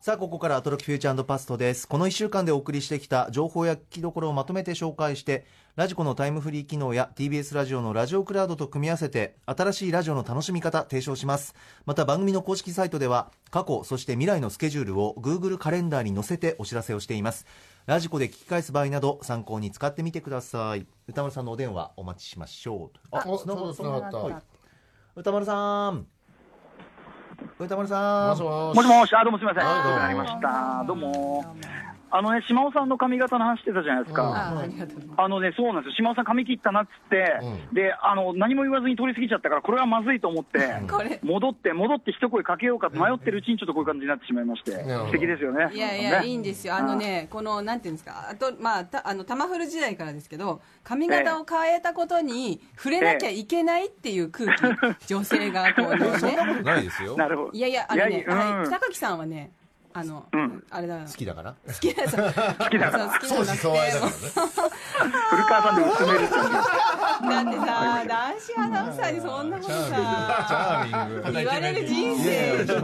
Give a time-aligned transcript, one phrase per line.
[0.00, 1.86] さあ、ここからアトロックフューチャーパストです。
[1.86, 5.44] この1週間でお送りしてきた情報や聞きどころをまとめて紹介して、
[5.74, 11.54] ラジコのタイムフリー機能や TBS ラジオのラジオクラウドと組み合わせて、新しいラジオの楽しみ方提唱します。
[11.84, 17.44] また番組の公式サイトでは、過去、そして未来のスケジュールを Google カレンダーに載せてお知らせをしています。
[17.84, 20.86] ラジコで聞き返す場合など参考に使ってみてください。
[21.06, 22.98] 歌丸さんのお電話お待ちしましょう。
[23.10, 24.34] あお繋がそう繋がったはい
[25.14, 26.15] 歌丸さん。
[27.58, 28.28] 歌丸さん。
[28.30, 29.64] もしももしもし、あ、どうもすみません。
[29.64, 30.84] 遅くなりました。
[30.86, 31.56] どうも。
[32.16, 34.22] あのね、島尾さんの髪型の話してたじゃないですか。
[34.22, 34.36] うん
[35.18, 35.94] あのね、そうなんですよ。
[35.96, 40.58] 島尾さん髪切ったなっつって、うんで、あの、何も言わずに通り過ぎちゃったから、これはまずいと思って、
[41.22, 45.68] 戻って、戻って一声かけようかと迷ってるうちにちょっとこういう感じになってしまいまして、素敵ですよね。
[45.74, 46.76] いやいや、ねいいんですよ。
[46.76, 56.06] あのね、この、なんていうんですか、あと、まあ、たあの、玉フル時代からですけど、髪型を変えたことに触れなきゃいけないっていう空気、女性がこうね。
[56.64, 57.16] ないですよ。
[57.16, 57.50] なるほど。
[57.52, 59.52] いやいや、あのね、はい高木さんはね、
[59.98, 60.62] あの、うん。
[60.70, 60.98] あれだ。
[60.98, 61.54] 好きだから？
[61.66, 62.24] 好きだ、そう
[62.58, 63.10] 好きだから。
[63.22, 64.16] 相思相愛だからね
[65.30, 66.18] 古川さんで薄める。
[66.20, 70.86] だってさ、男子アナウンサーにそんなことさ、
[71.32, 72.80] 言われる人生ってさ、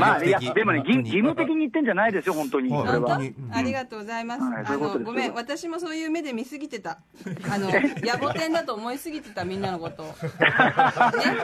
[0.00, 2.72] まあ、いや、でもね、義義務的に言ってんじゃないですよ、本当に。
[2.72, 3.22] はいこれは本。
[3.24, 3.34] に。
[3.52, 4.42] 当ありがとうございます。
[4.42, 6.98] はいそあのごめん、私もそういう目で見すぎてた。
[7.50, 10.02] あの野暮天だと思いすぎてたみんなのこと。
[10.02, 10.06] を。
[10.06, 10.12] ね、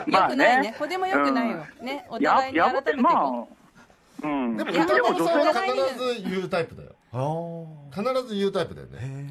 [0.07, 0.75] よくないね。
[0.79, 1.63] これもよくないよ。
[1.79, 3.55] ね、お互いにや、改めてこ、う
[4.27, 4.57] ん。
[4.57, 6.89] でも歌丸さんはでも女性必ず言うタイプだよ。
[7.93, 9.29] 必ず言うタイプだよね。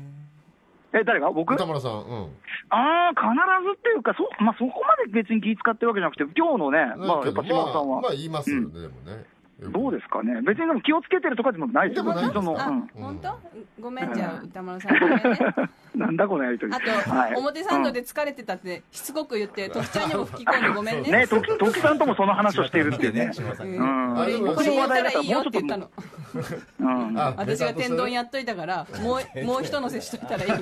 [0.95, 1.31] え、誰が？
[1.31, 1.55] 僕？
[1.55, 2.37] 歌丸さんうん。
[2.69, 3.25] ああ、必
[3.65, 9.25] ずっていうか、そ,、まあ、そこまで別に気使ってるわけじゃなくて、今日のね、まあ、やっぱ島田さんは、まあまあ言いますよねでもね
[9.71, 13.39] どうですかね、別にでも気をつけてるとかでもないですよ、でもないですその、あうん、本当？
[13.81, 14.99] ごめんじゃあ歌丸さん。
[14.99, 15.23] ごめんね。
[15.95, 16.73] なんだこのやりとり。
[16.75, 17.35] あと、はい。
[17.37, 21.11] 表参道で疲れてたってしつこく言って、時ちゃんにも吹き込んでごめんね。
[21.11, 23.31] ね、時時さんともその話をしているっていうね。
[23.35, 23.43] こ
[24.63, 25.91] れ言ったらいいよって言ったの。
[26.81, 27.19] うん。
[27.19, 30.57] あ私が天丼やっといたから、もう、 もう一乗せしといたらいいよ。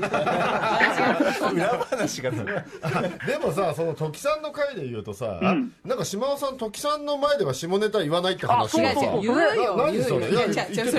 [3.27, 5.41] でもさその時さんの回で言うとさ
[5.85, 9.77] なんか島尾さん時さんの前では下ネタ言わないって話言うよ、な言うよ。
[9.77, 10.19] 何そ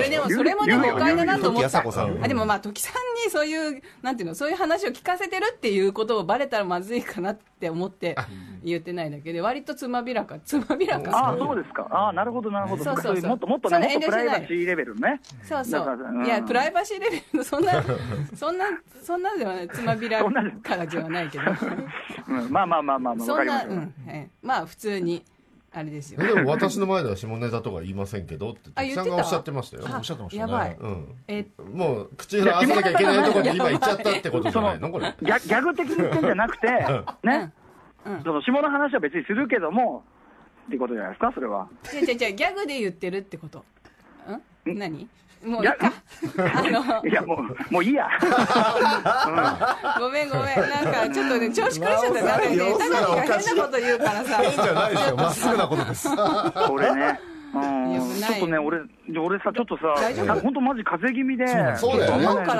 [0.00, 0.08] れ？
[0.08, 1.62] でも、それもでも誤解だなと思った。
[1.62, 8.16] 時あさこさんあ、でもまあ、時さんにそういう、なんていうの、そういう話を聞かせてるっていうことをバレたらまずいかなって思って
[8.64, 11.32] 言ってないだけで、割とつまびらか、 つまびらあか。
[11.32, 11.86] あ、そうですか。
[11.90, 12.84] ああ、なるほど、なるほど。
[12.84, 15.20] そうそうそうもっともっとね、もっとプライバシーレベルね。
[15.42, 16.24] そうそう。
[16.24, 17.82] いや、プライバシーレベルの、 そんな、
[18.34, 18.64] そんな、
[19.02, 21.44] そんなではない、つまびらそんなかではないけど。
[22.28, 23.74] うん、まあまあまあまあ、まあ、わそんな、かりますよ。
[23.74, 25.24] うん、ええまあ、普通に、
[25.74, 26.20] あれですよ。
[26.22, 30.76] でも私の前では下ネタとか言いませんけどってあ時さんがおっしゃってましたよあおっしゃってましたねやばい。
[30.78, 34.90] うんえ、もう口裏合わせなきゃいけないところに今 行っちゃったってことじゃないの？
[34.90, 36.66] これギャグ的に言ってんじゃなくて、
[37.24, 37.52] ね、
[38.04, 40.04] うんその下の話は別にするけども、
[40.66, 41.68] っていうことじゃないですか、それは。
[41.92, 43.64] 違う違う違う、ギャグで言ってるってこと。
[44.70, 45.08] ん何
[45.44, 45.92] もういいか。
[46.54, 48.08] あの、いや、もう、もういいや。
[49.98, 50.60] ごめんごめん。
[50.60, 52.22] なんか、ちょっとね、調子狂っちゃった。
[52.22, 54.42] なんかね、様子が変なこと言うからさ。
[54.50, 55.16] じゃないですよ。
[55.16, 56.08] まっすぐなことです。
[56.14, 57.20] これね。
[57.54, 58.20] うん。
[58.20, 58.78] ちょっとね、俺、
[59.18, 62.24] 俺さ、ちょっとさ大丈夫、本当マジ風邪気味で、そうだよね。
[62.24, 62.54] なんか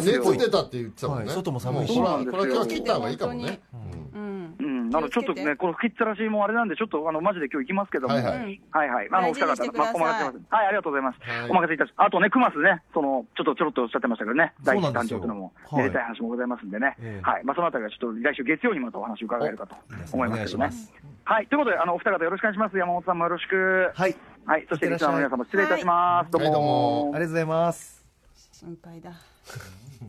[0.00, 1.94] 熱出たって言ってたもんね、はい外も寒いし。
[1.94, 3.60] これは今日切った方がいいかもね、
[4.14, 4.39] うん。
[4.90, 8.60] うん、なのでちょっとね、この吹きっさらしもあれなんで、ちょっとあのマジで今日行きますけども、はいはい。
[8.70, 9.08] はいはい。
[9.10, 9.94] あのお二方、してください。
[9.94, 10.46] まお任せします。
[10.50, 11.18] はい、ありがとうございます。
[11.22, 11.50] はい。
[11.50, 15.20] お任せいたしあとね、9月ね、その、ちょっとちょろっとおっしゃってましたけどね、第一そうなんですよ。
[15.20, 15.82] 誕生というのも、はい。
[15.84, 17.22] めでたい話もございますんでね、ええ。
[17.22, 19.76] はい、まあそのあたりはちょっと来週月曜にまたお話を伺えるかと
[20.12, 20.70] 思いますけどね。
[21.24, 22.76] はい、ということで、あの、お二方よろしくお願いします。
[22.76, 23.92] 山本さんもよろしく。
[23.94, 24.16] はい。
[24.46, 26.36] はい、そしてリスナーの皆さんも失礼いたします。
[26.36, 26.50] はい。
[26.50, 27.10] どうも。
[27.14, 28.04] ありがとうございます。
[28.52, 29.12] 心配だ。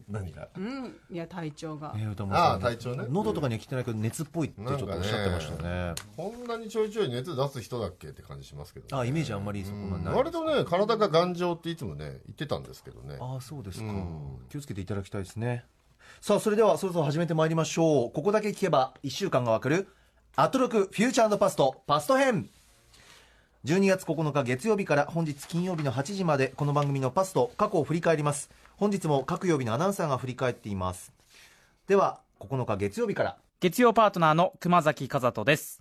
[0.09, 0.47] 何が？
[0.55, 0.95] うん。
[1.09, 1.93] いや、体調が。
[1.97, 3.05] えー歌ああ体調ね。
[3.09, 5.93] 喉とかには来てないけど熱っぽいってちょっとおっしゃってましたね。
[6.15, 10.13] こんなにちょいちょい熱出す人だっけって感じしますけど、あイメージあんまりそこまでない。
[10.13, 13.17] 割とね体が頑丈っていつもね言ってたんですけどね。
[13.19, 14.37] ああそうですか、うん。
[14.49, 15.65] 気をつけていただきたいですね。
[16.19, 18.11] さあそれではそろそろ始めてまいりましょう。
[18.11, 19.87] ここだけ聞けば1週間がわかる
[20.35, 22.49] アトロクフューチャーパストパスト編
[23.63, 28.49] 12月9日月曜日から本日金曜日の8時までこの番組のパスと過去を振り返ります。
[28.75, 31.13] 本日も各曜日のアナウンサーが振り返っています。
[31.85, 33.37] では9日月曜日から。
[33.59, 35.80] 月曜パートナーの熊崎和人です。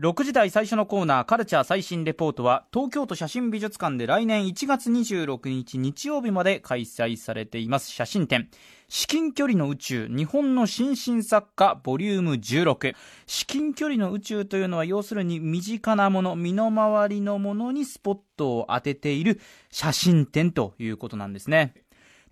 [0.00, 7.90] 6時台最初のコーナーカルチャー最新レポートは東京都写真美術館で来年1月26日日曜日まで開催されています。
[7.90, 8.48] 写真展。
[8.88, 10.08] 至近距離の宇宙。
[10.08, 12.94] 日本の新進作家ボリューム16
[13.26, 21.74] 至近距離の宇宙というのは要するに身近なもの身の回りのものにスポットを当てている写真展ということなんですね。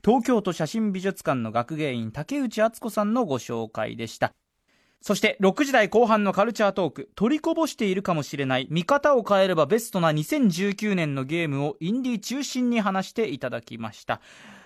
[0.03, 4.33] 東京都写真美術館の学芸員竹内敦子さんのご紹介でした。
[5.03, 14.21] そして6時台後半のカルチャートーク取りこぼしているかもしれない見方を変えればベストな2019年のゲームをインディー中心に話していただきました。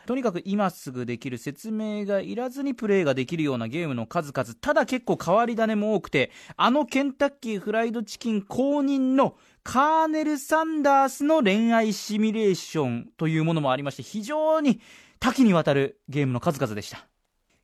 [0.07, 14.81] とにかく今すぐできる説明がいらずにプレイができるようなゲームの数々ただ結構変わり種も多くてあのケンタッキーフライドチキン公認のカーネル・サンダースの恋愛シミュレーションというものもありまして非常に
[15.21, 17.07] 多岐にわたるゲームの数々でした。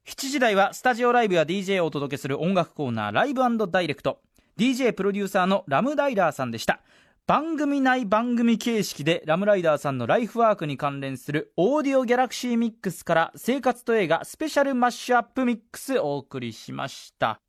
[0.07, 4.21] 7時台はスタジオライブや DJ をお届けする音楽コーナーライブダイレクト。
[4.59, 6.81] DJ プロデューサーのラムライダーさんでした。
[7.27, 17.41] 番組内番組形式でラムライダーさんのライフワークに関連するオーディオギャラクシーミックスから生活と映画スペシャルマッシュアップミックスお送りしました。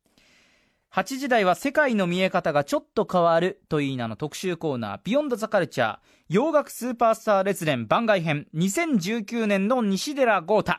[0.94, 10.76] 8時台は世界の見え方がちょっと変わるといい名の特集コーナービヨンドザカルチャー洋楽スーパースター列伝番外編2019年の西寺豪太。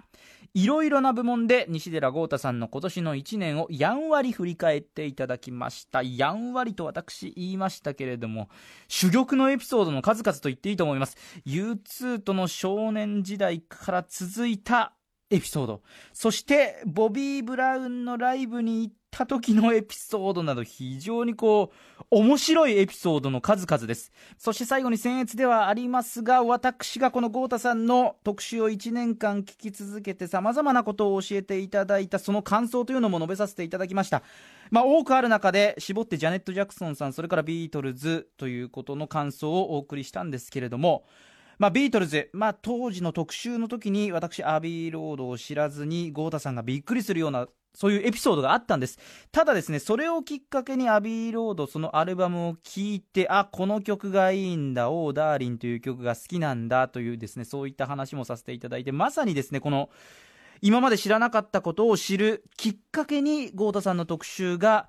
[0.54, 6.04] いろいろな部門で西寺豪太さんの今年の1年をやんわり振り返っていただきました。
[6.04, 8.50] やんわりと私言いましたけれども
[8.88, 11.18] 珠玉のエピソードの数々と言っていいと思います。
[11.48, 14.94] U2 との少年時代から続いた
[15.32, 15.82] エピソード。
[16.14, 24.12] そしてボビー・ブラウンのライブに行った時のエピソードなど非常にこう面白いエピソードの数々です。
[24.40, 34.24] そして最後に僭越ではありますが私がこの豪太さんの特集を1年間聞き続けてさまざまなことを教えていただいたその感想というのも述べさせていただきました。
[34.72, 41.06] まあ、多くある中で絞ってジャネット・ジャクソンさんそれからビートルズということの感想をお送りしたんですけれども
[41.60, 49.00] まあ、ビートルズ、まあ、当時の特集の時に私アビーロードを知らずに豪太さんがびっくりするようなそういうエピソードがあったんです。
[49.32, 59.90] ただですねそれをきっかけにアビーロードそのアルバムを聴いてあこの曲がいいんだおーダーリンという曲が好きなんだというですねそういった話もさせていただいてまさにですねこの
[60.62, 64.88] 今まで知らなかったことを知るきっかけに豪太さんの特集が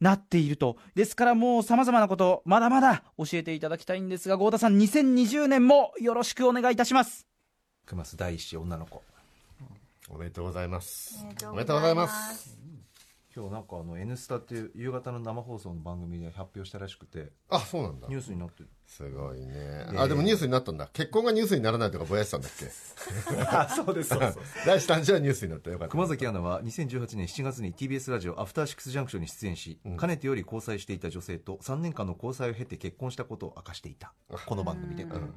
[0.00, 0.76] なっていると。
[0.94, 7.26] ですからもうさまざまなことまだまだ教えていただきたいんですが豪太さん2020年もよろしくお願いいたします。
[7.86, 9.02] 熊須第一子女の子。
[10.08, 11.26] おめでとうございます。
[11.46, 12.56] おおめでとうございます。
[13.34, 18.08] 今日なんかあの「N スタ」っていう夕方の生放送の番組で発表したらしくてあそうなんだ。
[18.08, 18.70] ニュースになってる。
[18.86, 19.48] すごいね。
[19.52, 20.88] えあでもニュースになったんだ。
[20.92, 23.42] 結婚がニュースにならないとかぼやしてたんだっけ？
[23.44, 24.38] あそうですそうです。
[24.64, 25.70] 第一誕生はニュースになった。
[25.70, 25.92] よかった。
[25.92, 34.14] 熊崎アナは2018年7月に TBS ラジオ「アフターシックスジャンクション」に出演し、かねてより交際していた女性と3年間の交際を経て結婚したことを明かしていた。
[34.46, 35.34] この番組で、うん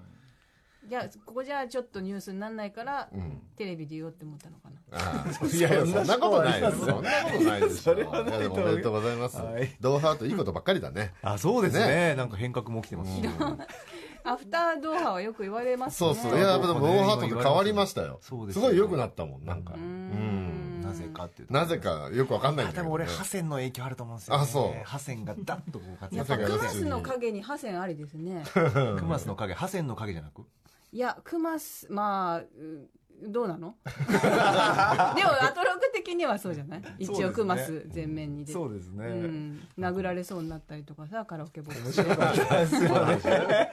[0.89, 3.41] じゃあここじゃあちょっとニュースにならないから、ん。
[3.55, 4.97] テレビで言おうって思ったのかな。
[4.97, 5.45] ああ。
[5.47, 7.01] いやいやそんなことないですそんなこ
[7.37, 9.37] とないですそれはないとおめでとうございます。
[9.37, 9.75] はい。
[9.79, 11.13] ドーハートいいことばっかりだね。
[11.21, 11.87] あそうですね。
[11.87, 12.15] ね。
[12.15, 13.21] なんか変革も起きてますし、
[14.23, 16.13] アフタードーハはよく言われますね。
[16.15, 16.39] そうそう。
[16.39, 18.19] いやでもドーハートと変わりましたよ。
[18.21, 19.73] そうですごい良くなったもんなんか。
[19.75, 20.79] ううん。
[20.79, 21.53] んなぜかっていうと。
[21.53, 22.87] なぜかよくわかんないんだけどね。
[22.89, 24.83] も俺ハセンの影響あると思うんですよ、ね、あそう。
[24.85, 28.43] ハセンがダッとこう活やっ躍ぱクマスの影にハセンありですね。
[28.53, 30.43] クマスの影ハセンの影じゃなく？
[30.91, 32.89] いやクマスまあう
[33.21, 33.75] どうなの？
[33.85, 36.81] でもアトロク的にはそうじゃない？
[36.99, 38.53] 一応クマス全面に出て。
[38.53, 39.05] そうですね。
[39.07, 42.01] うん、殴られそうになったりとかさカラオケボックス。
[42.03, 43.71] で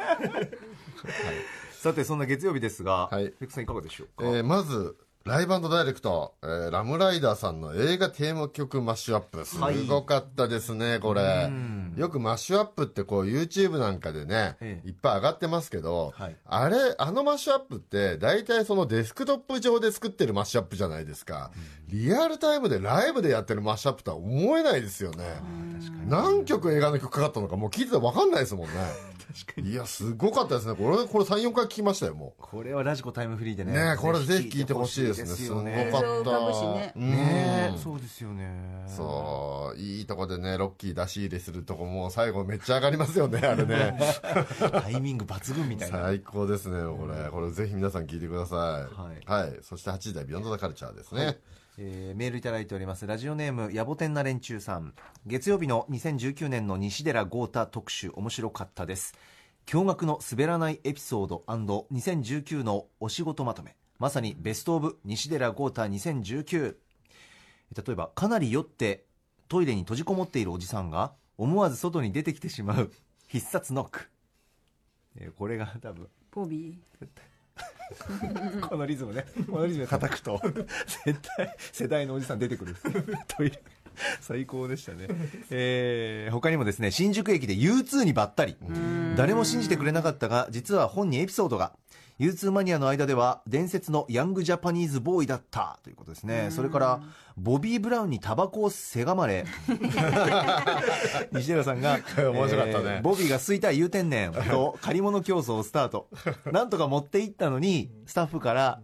[1.73, 4.97] さてそんな月曜日ですが、はいペクさんいかがでしょうか、えーまず
[5.27, 9.45] ライブダイレクト、えーラムライダーさんの映画テーマ曲マッシュアップ。
[9.45, 9.59] す
[9.89, 11.49] ごかったですね、これ。
[11.49, 11.95] うん。
[11.97, 14.89] よくマッシュアップってこう YouTube なんかでね、ええ。
[14.89, 16.37] いっぱい上がってますけど、はい。
[16.45, 21.51] あれあのマッシュアップって大体そのデスクトップ上で作ってるマッシュアップじゃないですか、
[21.89, 25.25] リアルタイムでライブでやってるマッシュアップとは思えないですよね、
[26.07, 29.17] 何曲映画の曲かかったのかもう聞いてたら分かんないですもんね。
[29.63, 30.75] いやすごかったですね。
[30.75, 32.43] これこれ34回聞きましたよもう。
[32.43, 33.73] これはラジコタイムフリーでね。
[33.73, 35.27] ねこれぜひ聞いてほしいですね。
[35.27, 36.99] すごかった。
[36.99, 38.85] ねそうですよね。
[38.87, 43.99] そういいとこでねロッキー出し入れするとこも最後めっちゃ上がりますよねあれね。
[44.83, 46.03] タイミング抜群みたいな。
[46.03, 47.31] 最高ですねこれ。
[47.31, 48.89] これぜひ皆さん聞いてくださ
[49.27, 49.31] い。
[49.31, 51.39] はい、そして8時台ビヨンドザカルチャーですね、
[51.79, 53.07] えーメールいただいております。
[53.07, 54.95] ラジオネーム野暮天な連中さん。
[55.27, 59.15] 月曜日の2019年の西寺豪太特集面白かったです。
[59.67, 66.77] 驚愕の滑らないエピソード &2019 のお仕事まとめまさにベストオブ西寺豪太2019
[67.87, 69.05] 例えばかなり酔って
[69.49, 72.91] トイレに閉じこもっているおじさんが思わず外に出てきてしまう
[73.29, 74.09] 必殺ノック、
[75.17, 76.79] えーこれが多分ポビ
[78.69, 79.25] このリズムね。
[79.49, 80.41] このリズムで叩くと
[81.05, 82.77] 絶対世代のおじさん出てくる。
[83.29, 83.63] トイレ
[84.21, 85.09] 最高でしたね、
[85.51, 88.57] えー他にもですね新宿駅で U2 にばったり。
[89.17, 91.73] 誰も信じてくれなかったが実は本にエピソードが。
[92.19, 95.79] U2 マニアの間では伝説のヤングジャパニーズボーイだった。
[95.83, 96.49] ということですね。
[96.51, 97.01] それから
[97.37, 99.45] ボビー・ブラウンにタバコをせがまれ。
[101.33, 103.01] 西寺さんが面白かったね。
[103.03, 106.09] ボビーが吸いたい言うてんねんと 借り物競争をスタート。
[106.51, 108.81] なんとか持っていったのにスタッフから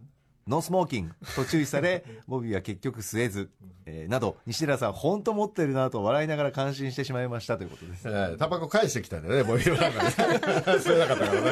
[0.49, 1.15] ノースモーキング。
[1.37, 3.49] と注意され ボビーは結局吸えず、
[3.87, 8.09] えーなど西寺さん本当持ってるなと笑いながら感心してしまいましたということです。
[8.09, 10.09] えータバコ返してきたんだよねボビー・ブラウンがね。
[10.11, 11.43] 吸えなかったから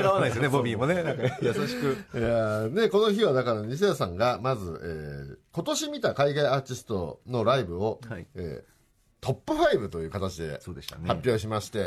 [0.00, 0.02] ね。
[0.02, 1.02] 抗わないですよねボビーもね。
[1.02, 2.18] なんか優しく。
[2.18, 8.26] いやーでこの日はだから西田さんがまず、えー今年見た海外アーティストのライブを、はい。
[8.36, 8.69] えー
[9.20, 10.70] トップ5という形で発
[11.08, 11.78] 表しまして、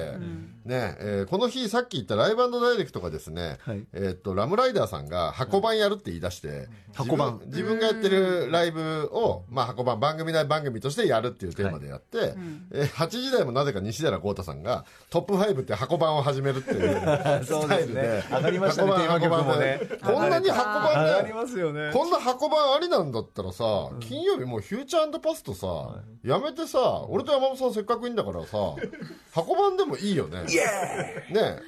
[0.66, 3.84] ねえーこの日さっき言ったライブダイレクトがですね、はい。
[3.94, 12.36] えーっとラムライダーさんが箱版やるって言い出して、自分自分がやってるライブを、まあ、箱版番組内番組としてやるっていうテーマでやって、
[12.72, 17.00] えー8時台もなぜか西寺豪太さんがトップ5って箱版を始めるっていう
[17.44, 19.80] スタイルで上がりましたねこんなに箱版で
[21.10, 28.58] 上がりますよねこんな箱版ありなんだったらさ、金曜日もうフューチャーパスとさ、やめてさ、俺と山本さんせっかくいいんだからさ、
[29.34, 30.44] 箱版でもいいよね。
[30.44, 30.48] ね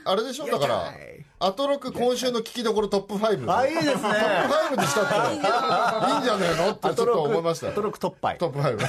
[0.06, 0.46] あれでしょ？
[0.46, 0.94] だから、
[1.40, 3.52] アトロク今週の聞きどころトップ5。
[3.52, 3.96] あいいですね。
[3.96, 5.42] トップ5にしたって、いいん
[6.24, 6.72] じゃねえの？
[6.72, 7.74] ってちょっと思いましたよ。
[7.74, 8.80] トロックトッパイトップ5。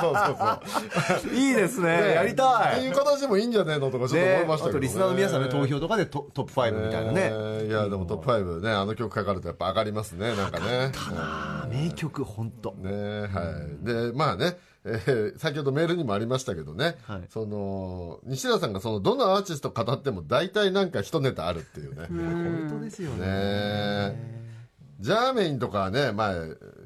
[0.00, 1.32] そうそうそう。
[1.34, 2.00] いいですね。
[2.00, 4.72] ねやりたっていいう形でもいいんじゃねえのとかちょっと思いましたけど、ね。
[4.72, 7.30] あとリスナーの皆さんの投票とかでトトップ5みたいなね。
[7.32, 10.92] えーいや、でもトップ5ね、あの曲かかるとやっぱ上がりますね、なんかね。
[11.70, 13.26] 名曲本当ねは
[13.82, 17.22] い、でまあね、えー先ほどメールにもありましたけどね、はい。
[17.28, 23.26] その西田さんがそのどのアーティスト語っても大体なんか一ネタあるっていうね、本当ですよね。
[23.26, 24.40] ね
[25.00, 26.34] ジャーメインとかはね前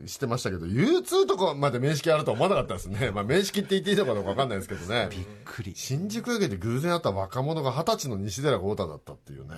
[0.06, 5.08] 知ってましたけど U2 とかまで面識あるとは思わなかったですね、 まあ、面識って言っていいのかどうか分かんないですけどね。
[5.10, 5.72] びっくり。
[5.74, 9.54] 新宿駅で偶然会った若者が二十歳の西寺豪太だったっていうね。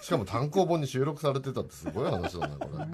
[0.00, 2.84] しかも単行本に収録されてたってすごい話だなこれ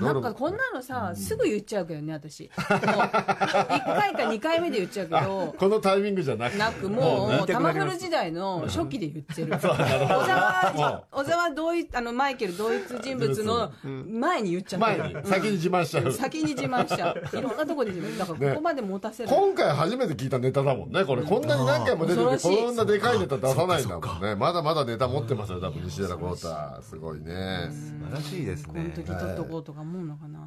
[0.00, 2.50] なんかこんなのさ、すぐ言っちゃうけどね、私。
[2.58, 2.86] もう、1
[3.68, 9.52] 回か2回目で言っちゃうけど、このタイミングじゃなくなくもう、タマフル時代の初期で言ってる。
[9.52, 15.22] 小沢、小沢同一、あの、マイケル同一人物の前に言っちゃって前る。
[15.22, 16.12] に先に自慢しちゃう。
[16.12, 17.22] 先に自慢しちゃう。
[17.38, 18.18] いろんなとこで自慢。
[18.18, 19.28] だからここまで持たせる。
[19.28, 21.22] 今回初めて聞いたネタだもんねこれ。
[21.22, 22.64] こんなに何回も出てて恐ろしい。
[22.64, 24.34] こんなでかいネタ出さないんだもんね。
[24.34, 26.48] まだまだネタ持ってますよ多分西寺豪太。
[26.82, 27.68] すごいね。
[27.70, 30.40] 素晴らしいですこのね時取っとこうとか思うのかな。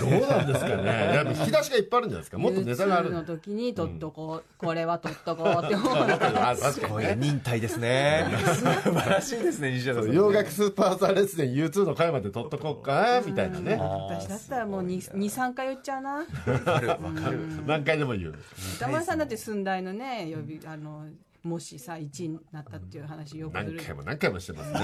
[0.00, 0.84] どうなんですかね。
[1.14, 2.38] やっぱ引き出しがいっぱいあるんじゃないですか。
[2.38, 5.94] もっとネタがあ U2 るの時に取っとこう、これは取っとこうって思う。
[5.94, 8.26] あ確かすごいにね忍耐ですね。
[8.54, 10.12] 素晴らしいですね西田さん。
[10.12, 13.76] 洋楽スーパースターレッスン U2 の回まで撮っとこうかみたいなね。
[13.76, 16.14] 私だったらもう23回言っちゃうな。
[16.16, 17.38] わかるわかる。
[17.66, 18.34] 何回でも言う。
[18.76, 21.06] 歌丸さんだって寸大のね呼びあの
[21.42, 24.78] もしさ1位になったっていう話よくす何る回も何回もしてますね。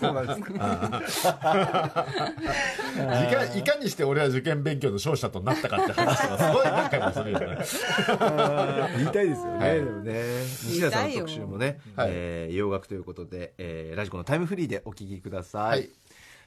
[0.00, 1.32] そうなんですい
[3.32, 7.58] かいかにして俺は受験勉強の勝者となったかって話とかすごい何回もするよね。
[8.96, 9.12] 言い。
[9.12, 10.22] たいですよね、はいでもね。
[10.44, 12.08] 西田さんの特集もね、はい。
[12.10, 15.90] えー洋楽ということで、えーラジコのタイムフリーでお聞きください、はい。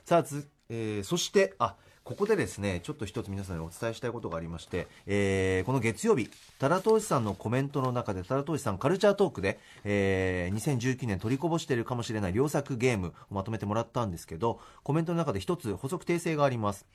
[0.06, 1.76] さあつ、えーそしてあ
[2.12, 16.86] ここでですねちょっと一つ皆さんにお伝えしたいことがありまして、えーこの月曜日タラトーシさんのコメントの中でタラトーシさんカルチャートークで、えー2019年取りこぼしているかもしれない良作ゲームをまとめてもらったんですけどコメントの中で一つ補足訂正があります、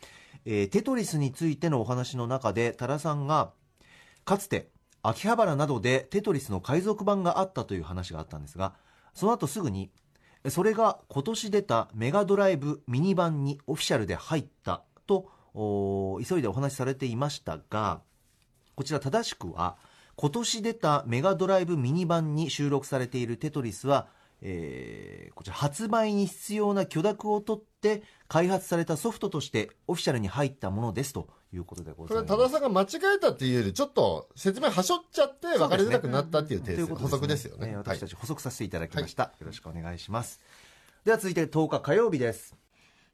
[0.45, 3.53] えーテトリスについてのお話の中でタラさんが
[4.27, 4.69] かつて
[5.03, 8.75] 秋葉原などでテトリスの海賊版があったという話があったんですが
[9.15, 9.89] その後すぐに
[10.51, 18.03] それが今年出たメガドライブミニ版にオフィシャルで入ったとお急いでお話しされていましたが
[18.75, 19.77] こちら正しくは
[20.17, 24.09] 今年出たメガドライブミニ版に収録されているテトリスは、
[24.41, 32.33] えーこちら発売に必要な許諾を取って開発されたソフトとしてオフィシャルに入ったものですということでごこざいます。
[32.33, 37.77] れ多田さんが間違えたっていうよりちょっと説明はしょっちゃって分かりづらくなったっていうということ訂正補足ですよね。
[37.77, 40.41] 私たち補足させていただきました、よろしくお願いします。
[41.05, 42.57] では続いて10日火曜日です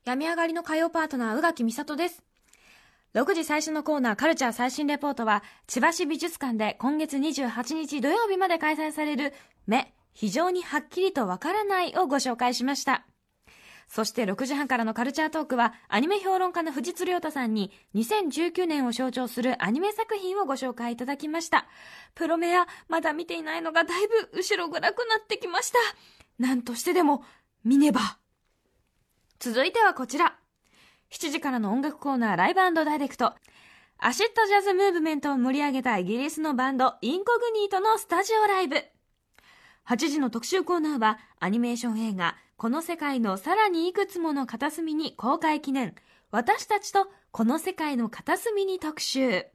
[0.04, 2.22] 病み上がりの火曜パートナー宇垣美里です。
[3.14, 9.32] 6時最初のコーナーカルチャー最新レポートは千葉市美術館で今月28日土曜日まで開催される
[9.66, 13.06] 目非常にはっきりとわからないをご紹介しました。
[13.86, 21.66] そして6時半からのカルチャートークはアニメ評論家の藤津亮太さんに2019年を象徴するアニメ作品をご紹介いただきました。
[22.14, 25.78] プロメアまだ見ていないのがだいぶ後ろ暗くなってきました。
[26.38, 27.22] 何としてでも
[27.64, 28.21] 見ねば。
[29.44, 30.36] 続いてはこちら。
[31.10, 33.34] 7時からの音楽コーナーライブダイレクト。
[33.98, 38.76] アシッドジャズムーブメントを盛り上げたイギリスのバンドインコグニートのスタジオライブ。
[39.88, 45.96] 8時の特集コーナーはアニメーション映画この世界のさらにいくつもの片隅に公開記念
[46.30, 49.46] 私たちとこの世界の片隅に特集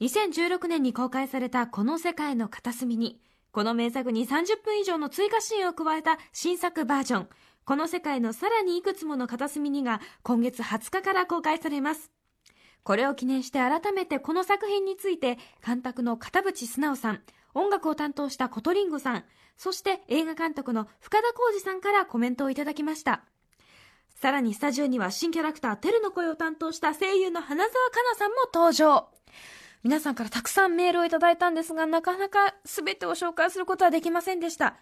[0.00, 3.20] 2016年に公開されたこの世界の片隅に
[3.52, 7.28] この名作に30分以上の追加シーンを加えた新作バージョン。
[7.64, 12.10] この世界のさらにいくつもの片隅にが今月20日から公開されます。
[12.82, 17.20] これを記念して改めてこの作品について監督の片渕素直さん
[17.54, 19.24] 音楽を担当したコトリンゴさん
[19.58, 23.24] そして映画監督の深田晃司さんからコメントをいただきました。
[24.14, 29.08] さらにスタジオには新キャラクターテルの声を担当した声優の花澤香菜さんも登場。
[29.82, 34.76] 皆さんからたくさんメールをいただいたんですがなかなか全てを紹介することはできませんでした。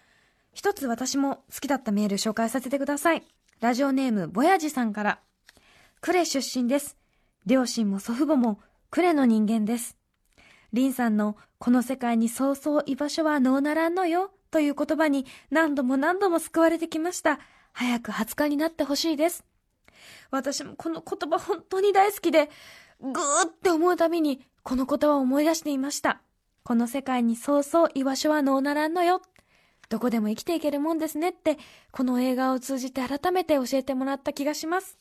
[0.53, 3.23] 一つ私も好きだったメール紹介させてください。
[3.61, 5.19] ラジオネームぼやじさんから。
[6.01, 6.97] 呉出身です。
[7.45, 8.59] 両親も祖父母も
[8.91, 9.95] 呉の人間です。
[10.73, 14.31] リンさんのこの世界にそうそう居場所はのうならんのよ？
[14.51, 17.39] という言葉に何度も何度も救われてきました。
[17.71, 19.45] 早く20日になってほしいです。
[20.31, 22.49] 私もこの言葉本当に大好きで
[22.99, 23.13] ぐー
[23.47, 26.21] って思うたびにこの言葉を思い出していました。
[26.63, 29.21] この世界にそうそう居場所はのうならんのよ。
[29.89, 31.57] どこでも生きていけるもんですねって
[31.91, 34.99] この映画を通じて改めて教えてもらった気がします。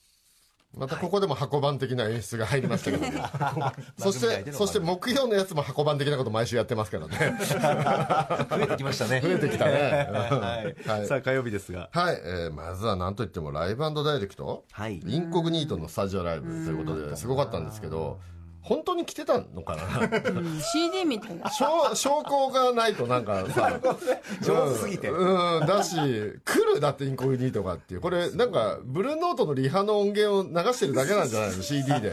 [0.77, 3.07] またここでも箱番的な演出が入りましたけど、
[3.97, 7.17] そしてそして木曜のやつも箱番的なこと毎週やってますからね。
[8.51, 9.21] 増えてきましたね。
[9.21, 9.73] 増えてきたね。
[10.11, 10.89] はい。
[10.89, 11.07] はい。
[11.07, 11.89] さあ火曜日ですが。
[11.93, 15.01] はい、えーまずは何といってもライブダイレクト、はい。
[15.05, 18.21] インコグニートのスタジオライブということですごかったんですけど
[18.69, 19.83] 本当に来てたのかな？
[20.31, 21.51] うん CD みたいな。
[21.51, 23.81] 証証拠がないとなんかさ。
[24.45, 25.09] 上手すぎて。
[25.09, 25.67] うん、うん。
[25.67, 28.03] だし来るだってインコグニートがっていう。
[28.03, 32.13] これなんかブルーノートのリハの音源を流してるだけなんじゃないの？CD で、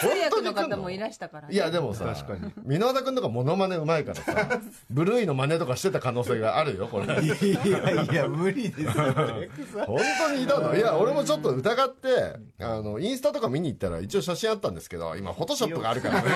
[0.00, 1.54] 通訳の方もいらしたからね。
[1.54, 2.50] いやでもさ確かに。
[2.66, 7.04] 箕輪田君とかモノマネうまいからさブルーイの真似とかしてた可能性があるよこれ。
[7.04, 8.94] いやいや無理ですよ。
[9.86, 10.74] 本当にいたの。
[10.74, 12.08] いや俺もちょっと疑って
[12.60, 16.30] あのインスタとか見に行ったら一応写真あったんですけど今フォトショップがあるからね。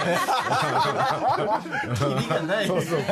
[1.97, 2.67] キリがない。
[2.67, 2.99] そうそう。
[3.01, 3.09] 疑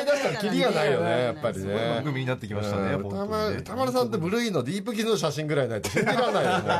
[0.00, 1.74] い出したらキリがないよねやっぱりね。
[1.74, 6.74] 番組になってきましたね歌丸歌丸さんってブルーイのディープキズの写真ぐらいないと信じられないよね。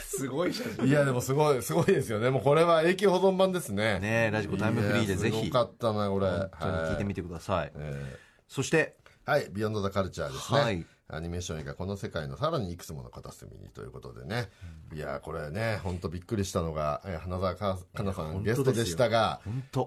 [0.00, 0.86] すごい写真。
[0.86, 2.30] いやでもすごいすごいですよね。
[2.30, 4.00] もうこれは永久保存版ですね。
[4.00, 5.36] ねラジコタイムフリーでぜひ。
[5.36, 6.26] いやすごかったなこれ。
[6.26, 7.72] 聞いてみてください。
[7.76, 8.16] え
[8.48, 8.96] そして。
[9.04, 14.50] ーはい「ビヨンド・ザ・カルチャー」ですね、はいアニメーション映画「この世界のさらにいくつもの片隅に」ということでね、
[14.92, 19.40] いやこれね本当びっくりしたのが、えー花澤香菜さんゲストでしたが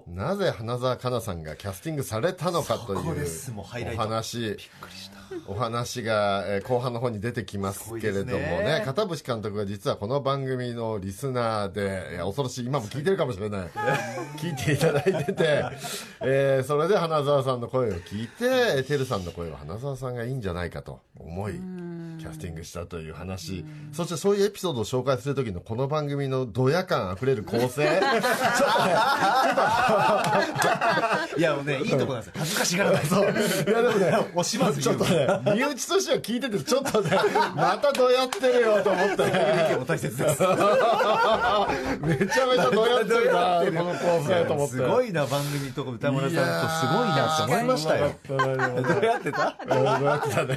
[0.08, 3.50] なぜ花澤香菜さんがキャスティングされたのかというそこです。
[3.52, 3.96] もうハイライ
[5.46, 8.64] おト話が、えー後半の方に出てきますけれどもね。
[8.78, 8.82] ね。
[8.84, 12.66] 片渕監督が実はこの番組のリスナーで恐ろしい。
[12.66, 13.68] 今も聞いてるかもしれない。
[14.38, 15.64] 聞いていただいてて、
[16.22, 21.54] えーそれで花澤さんの声を聞いててるさんの声は花澤さんがいいんじゃないかと思い
[22.22, 23.64] キャスティングしたという話。
[23.92, 27.82] そしてそういうエピソードを紹介する時のこの番組のドヤ感あふれる構成。
[31.36, 32.34] いやもうねいいとこなんですよ。
[32.38, 33.06] 恥ずかしがらない。
[33.06, 33.24] そう。
[33.24, 33.40] いやで
[33.88, 37.10] もね押しますちょっとね身内としては聞いててちょっとね
[37.56, 39.24] またどうやってるよと思って。
[39.84, 40.42] 大切です。
[40.46, 41.66] めちゃ
[42.06, 44.74] めちゃどうやってるなこの構成と思って。
[44.76, 48.12] すごいな番組とか歌丸さんとすごいなって思いましたよ。
[48.28, 48.48] どうどう
[49.04, 49.56] やってた？
[49.68, 50.56] やってたね。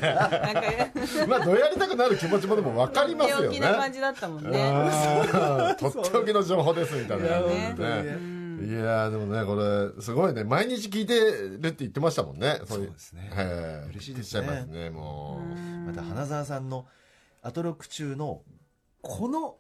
[1.28, 5.76] まあやりたくなる気持ちもでも分かりますよ陽気な感ねじだったもんね。
[5.80, 8.36] とっておきの情報ですみたいな感じでね。
[8.56, 10.44] いやーでもねこれすごいね。
[10.44, 12.62] 毎日聞いてるって言ってましたもんね。
[12.66, 13.32] そうですね。
[13.34, 13.46] はい
[13.90, 14.48] 嬉しいですね。
[14.48, 15.88] ますねもう。
[15.88, 16.88] また花澤さんの
[17.42, 18.42] アトロック中の
[19.02, 19.58] この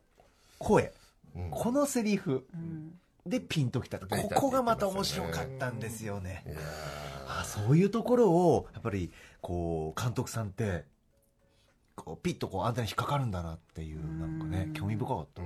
[0.57, 0.93] 声、
[1.35, 1.49] うん。
[1.51, 2.99] このセリフうん。
[3.25, 6.43] でピンときたときたこがまた面白かったんですよね。
[7.27, 10.85] あそういうところをやっぱりこう監督さんって
[11.95, 15.41] こうピッとこうアンテナに引っかかるんだなっていうなんかね興味深かった。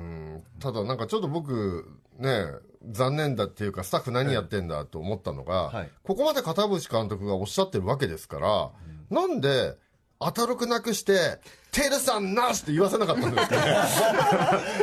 [0.60, 2.46] ただなんかちょっと僕ね
[2.90, 5.90] 残念だっていうかスタッフ何やってんだと思ったのが、はい。
[6.04, 8.72] ここまで片渕監督がおっしゃってるわけですから、
[9.10, 9.76] なんで
[10.20, 11.40] アタロクなくして
[11.72, 13.78] 「テルさんなし!」って言わせなかったんですかね。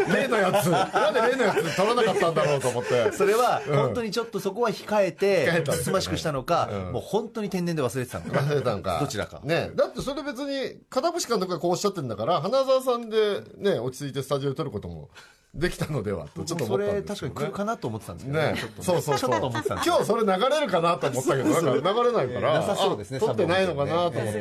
[0.15, 0.67] 例のやつ。
[0.67, 3.13] なんで例のやつ取らなかったんだろうと思って。
[3.13, 3.77] それはうん。
[3.77, 6.93] 本当にちょっとそこは控え控てつつましくしたのか、うん。
[6.93, 8.41] もう本当に天然で忘れてたのか。
[8.41, 8.99] 忘れたのか。
[9.01, 9.41] どちらか。
[9.43, 15.11] ねだってそれ別に片渕監督がこうおっしゃってるんだから花澤さんでね落ち着いてスタジオで撮ることも
[15.57, 18.53] できたのではとちょっとそ思ったれんですけど、ね、確かに来るかなと思ってたんですけどね。
[18.53, 19.31] ねそうそうそう。
[19.31, 23.19] 今日それ流れるかなと思ったけど流れないからなさそうですね。
[23.19, 24.41] あ撮ってないのかなと思って。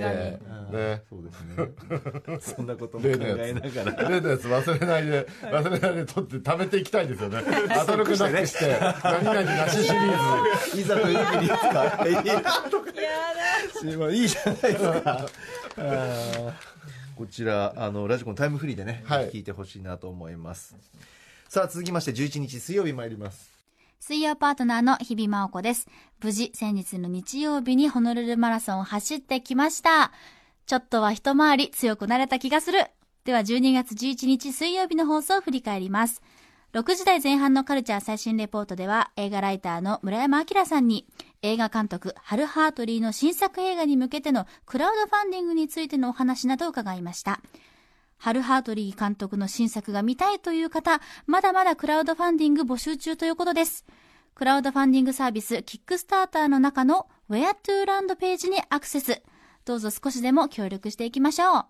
[0.72, 3.94] ねそうですね そんなことも考えながら。
[3.94, 7.38] つ例のやつ忘れないで忘れないで取って貯めていきたいですよね。
[7.70, 10.82] アトロクなくして何々なしシリーズ。
[10.82, 12.08] いざという時にいつか。
[13.84, 15.26] いやまあいいじゃないですか。
[17.16, 19.30] こちらあのラジコのタイムフリーでね、はい。
[19.30, 20.76] 聞いてほしいなと思います。
[21.48, 23.56] さあ続きまして11日水曜日参ります。
[24.00, 25.88] 水曜パートナーの日々真央子です。
[26.22, 30.12] 無事、先日の日曜日にホノルルマラソンを走ってきました。
[30.66, 32.86] ちょっとは一回り強くなれた気がする。
[33.24, 36.22] では12月11日水曜日の放送を振り返ります。
[36.74, 41.08] 6時台前半のカルチャー最新レポートでは映画ライターの村山明さんに
[41.42, 47.42] 映画監督ハル・ハートリーの新作映画に向けてのクラウドファンディングについてのお話などを伺いました。
[48.18, 53.86] ハル・ハートリー監督の新作が見たいという方、まだまだクラウドファンディング募集中ということです。
[54.34, 59.22] クラウドファンディングサービスキックスターターの中の Where to Land ページにアクセス。
[59.66, 61.66] どうぞ少しでも協力していきましょう。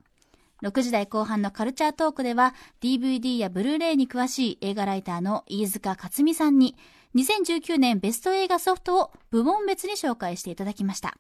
[0.64, 6.76] 6時台後半のカルチャートークでは DVD やブルーレイに詳しい映画ライターの飯塚克美さんに
[7.16, 11.18] 2019年ベスト映画ソフトを部門別に紹介していただきました。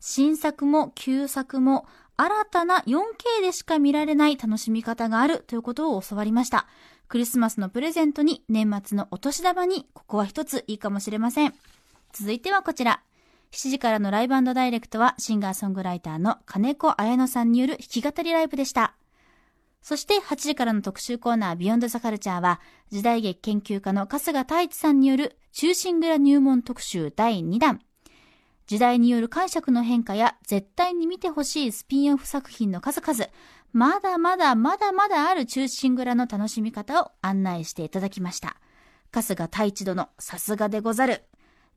[0.00, 6.66] 新作も旧作も新たな 4K でしか見られない楽しみ方があるということを教わりました。
[7.08, 11.54] クリスマスのプレゼントに年末のお年玉にここは一ついいかもしれません。
[12.12, 13.02] 続いてはこちら。
[13.52, 18.94] 7時からのライブダイレクトはシンガーソングライターの金子彩乃さんによる弾き語りライブでした。
[19.80, 27.80] そして8時からの特集コーナービヨンドザカルチャーは時代劇研究家の春日太一さんによる中心蔵入門特集第2弾。
[28.66, 33.30] 時代による解釈の変化や絶対に見てほしいスピンオフ作品の数々、
[33.72, 38.56] まだまだまだまだある中心蔵の楽しみ方を案内していただきました。
[39.10, 41.27] 春日太一殿、さすがでござる。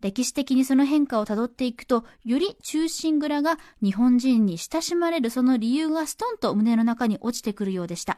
[0.02, 8.18] 歴史的にその変化をたどっていくと、より中心蔵が日本人に親しまれるその理由がストンと胸の中に落ちてくるようでした。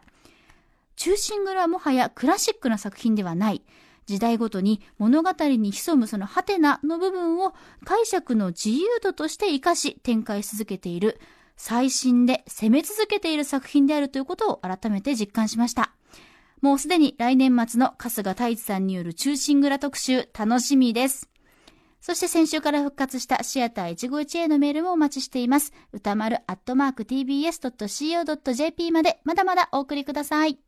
[0.96, 3.64] 中心蔵はもはやクラシックな作品ではない。
[4.06, 7.54] 時代ごとに物語に潜むそのハテナの部分を
[7.86, 11.22] 解釈の自由度として活かし展開し続けている
[11.56, 15.94] 最新で攻め続けている作品であるということを改めて実感しました。
[16.62, 21.33] もうすでに来年末の春日太一さんによる中心蔵特集楽しみです。
[22.06, 25.72] そして先週から復活したシアター一期一会のメールもお待ちしています。
[25.94, 30.60] 歌丸アットマーク tbs.co.jp までまだまだお送りください。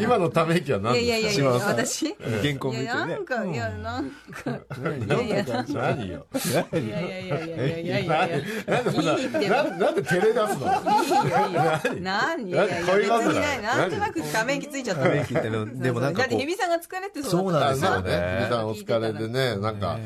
[0.00, 2.14] 今のため息は何いやいやいですかやいや、私？
[2.42, 4.60] 原稿見ていや、なねんか、いや、なんか。
[5.08, 5.64] 何いやいや。
[5.68, 6.26] 何よ？
[6.32, 9.64] いやいやいやいやいやいやいや。
[9.64, 10.66] なんで照れ出すの。
[12.02, 12.48] 何？
[12.48, 13.62] いやいやいや、別にない。
[13.62, 15.02] なんとなくため息ついちゃった。
[15.02, 19.98] ため息ってのでもなんかだって日比さんが疲れてそうなんですよまあね日比さんお疲れでねなんか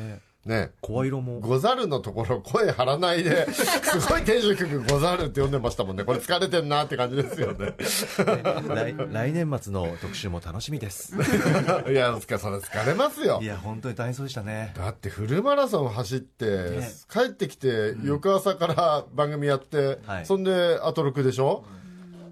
[0.45, 0.71] ね。
[0.81, 1.39] 声色も。
[1.39, 6.03] ござるのところ声張らないで すごいテンション低くござるって読んでましたもんね。
[6.03, 7.75] これ疲れてんなって感じですよね。
[8.67, 11.15] 来来年末の特集も楽しみです。
[11.89, 13.39] いやお疲れ様です疲れますよ。
[13.41, 14.73] いや本当に大変そうでしたね。
[14.75, 16.91] だってフルマラソン走って、ね。
[17.11, 20.25] 帰ってきて翌朝から番組やって、はい。
[20.25, 21.65] そんであと6でしょ、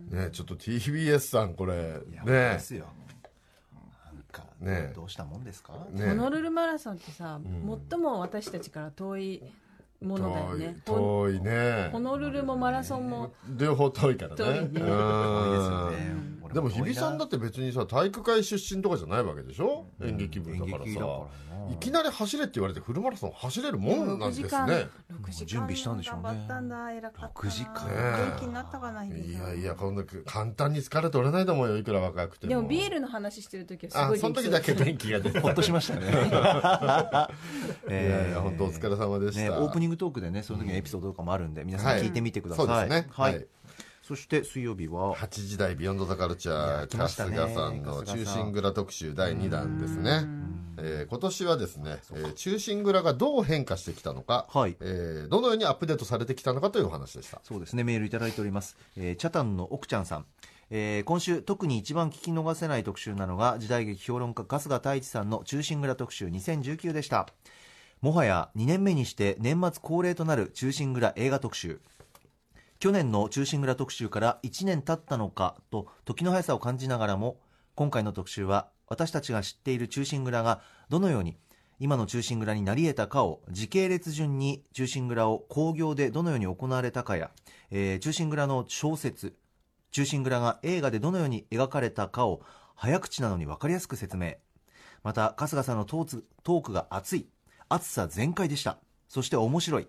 [0.10, 2.24] ねちょっと TBS さんこれね。
[2.26, 2.88] ですよ
[4.60, 5.74] ねどうしたもんですか？
[5.92, 7.40] ねホノルルマラソンってさ、
[7.90, 9.44] 最も私たちから遠い
[10.02, 10.76] ものだよ遠いね。
[10.86, 11.90] 遠いね。
[11.92, 14.36] ホノルルもマラソンも、両方遠いからね。
[14.36, 16.30] 遠いね。
[16.54, 21.28] でも日比さんだって別にさ体育会出身とかじゃないわけでしょ、演劇部だからさ。
[21.72, 24.88] いきなり走れって言われてフルマラソン走れるもんなん6です時間、ね。
[25.12, 25.46] 6時間。
[25.46, 26.24] 準備したんでしょうね。
[26.24, 27.50] 頑張ったんだ、偉かったな。
[27.50, 27.88] 6時間。
[27.88, 27.94] ね
[28.32, 32.50] 元気になったかな、日比いさんやいやこんな簡単に疲れ取れないと思うよいくら若くても。
[32.50, 36.08] でもビールの話してる時はすあごいその時だけ元気が出てほっとしましたね。
[37.88, 43.08] いやいや本当お疲れ様でした、ね、オープニングトークでねその時のエピソードとかもあるんで、皆さん聞いてみてください、そうですね。
[43.12, 43.48] はい、はい。
[44.10, 50.24] そして水曜日は？8時台ビヨンドザカルチャー春日さんの中心蔵特集第2弾ですね、
[50.78, 54.76] えー今年はですね、えー中心蔵がどう変化してきたのか、はい。
[54.80, 57.40] えーどのようにアップデートされてきたのかというお話でした。
[57.44, 60.26] そうですねメールいただいております、えー、チャタンの奥ちゃんさん。
[60.72, 67.28] えー今週特に一番聞き逃せない特集なのが時代劇評論家春日太一さんの中心蔵特集2019でした
[68.02, 71.82] もはや2年目にして年末恒例となる中心蔵映画特集。
[72.80, 77.36] 去年の中心蔵特集から1年経ったのかと時の速さを感じながらも
[77.76, 81.36] 今回の特集は私たちが知っている中心蔵がどのように
[81.80, 87.32] 今の中心蔵になり得たかを時系列順に中心蔵を興行でどのように行われたかや、
[87.70, 89.36] えー中心蔵の小説
[89.92, 92.40] 中心蔵が映画でどのように描かれたかを
[92.76, 94.36] 早口なのに分かりやすく説明。
[95.04, 97.28] また春日さんのトートークが熱い
[97.70, 98.80] 熱さ全開でした。
[99.08, 99.88] そして面白い。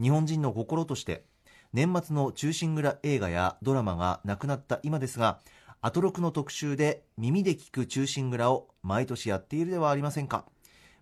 [0.00, 1.24] 日本人の心として
[1.72, 5.40] 年末の忠臣蔵映画やドラマがなくなった今ですが
[5.80, 10.44] アトロクの特集で耳で聞く忠臣蔵を毎年やっているではありませんか。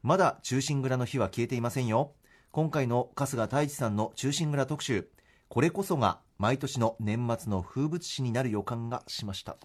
[0.02, 2.12] まだ忠臣蔵の日は消えていませんよ。
[2.50, 5.08] 今回の春日太一さんの忠臣蔵特集
[5.48, 9.56] これこそが毎年の年末の風物詩になる予感がしました。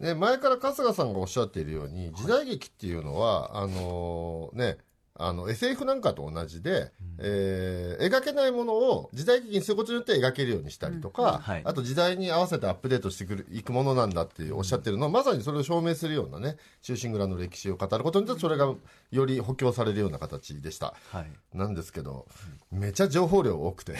[0.00, 4.78] ね、前から春日さんがおっしゃっているように時代劇っていうのは、あのね
[5.22, 11.62] あの SF なんかと同じで、えー描けないものを時代劇にすることによって描けるようにしたりとか、はい。
[11.64, 18.72] あと時代に合わせてアップデートしてくるいくものなんだっておっしゃってるのは、まさにそれを証明するようなね忠臣蔵の歴史を語ることによってそれが
[19.10, 20.94] より補強されるような形でした。
[21.12, 21.56] はい。
[21.56, 22.26] なんですけど、
[22.72, 23.96] めちゃ情報量多くて、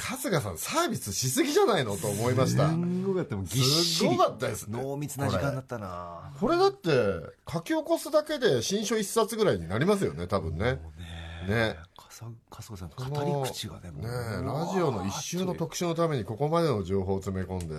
[0.00, 2.70] 春日さんサービスしすぎじゃないのと思いました。
[2.70, 4.66] すごかったぎっしすりごかったです。
[4.66, 4.82] ね。
[4.82, 6.32] 濃密な時間だったな。
[6.40, 6.90] これだって
[7.50, 10.78] 書き起こすだけで新書一冊ぐらいになりますよね多分ね。
[11.48, 11.76] ね。
[12.18, 17.74] 春日さん語り口がねねラジオの一周の特集のためにここまでの情報を詰め込んで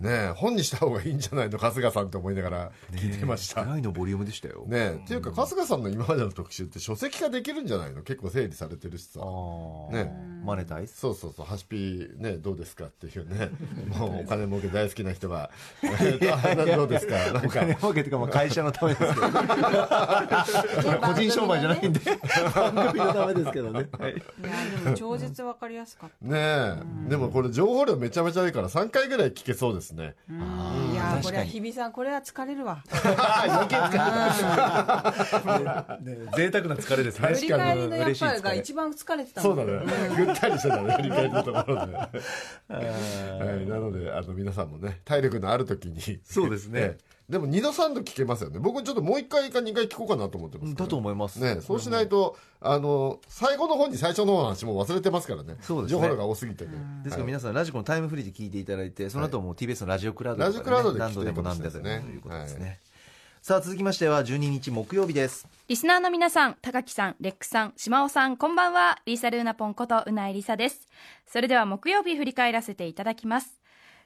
[0.00, 1.58] ね本にした方がいいんじゃないの？
[1.58, 3.64] 春日さんって思いながら聞いてました。
[3.64, 4.64] ぐらいのボリュームでしたよ。
[4.66, 8.02] ねっていうか春日さんの今までの特集って書籍化できるんじゃないの？
[8.02, 9.20] 結構整理されてるしさ。
[9.92, 10.12] ね
[10.44, 13.50] マネタイズそうそうそう、ハシピーね、どうですかっていうね、
[13.98, 15.50] もうお金儲け大好きな人が、
[16.76, 19.28] どうですか、なんか、お金儲けてかまあ会社のためですけど
[21.02, 22.00] 個人商売じゃないんで。
[22.54, 24.12] 番組のためですけどね、 はい。
[24.12, 24.20] いや
[24.84, 26.26] でも超絶わかりやすかった。
[26.26, 30.14] ねえ、でもこれ情報量めちゃめちゃ多いから3回ぐらい聞けそうですね。
[30.28, 32.82] いやこれは日比さんこれは疲れるわ。
[36.36, 37.28] 贅沢な疲れですね。
[37.34, 40.26] 振り返りのやっぱりが一番疲れてたそもうんだね。
[40.26, 41.94] ぐったりしてたね、振り返りのところで。
[41.96, 42.10] は
[43.62, 46.20] い、なので、あの、皆さんもね、体力のある時に。
[46.24, 46.80] そうですね。
[46.80, 48.58] ええでも2度3度聞けますよね。
[48.58, 55.56] 僕ちょっともう1回か2回聞こうかなと思ってます、だと思いますね、そうしないと、あの、最後の方に最初の話も忘れてますからね。
[55.60, 56.72] そうですね情報量が多すぎてね。
[57.04, 62.80] ですから皆さん、ラジコのタイムフリーで聞いていただいて、その後も TBS のラジオクラウドラジオクラウドで聞何度でも何度でもということですね。
[63.42, 65.46] さあ、続きましては12日木曜日です。
[65.68, 68.98] リスナーの皆さん、高木さん、レックさん、島尾さん、こんばんは。
[69.04, 70.88] リーサルーナポンことうないりさです。
[71.26, 73.57] それでは木曜日振り返らせていただきます。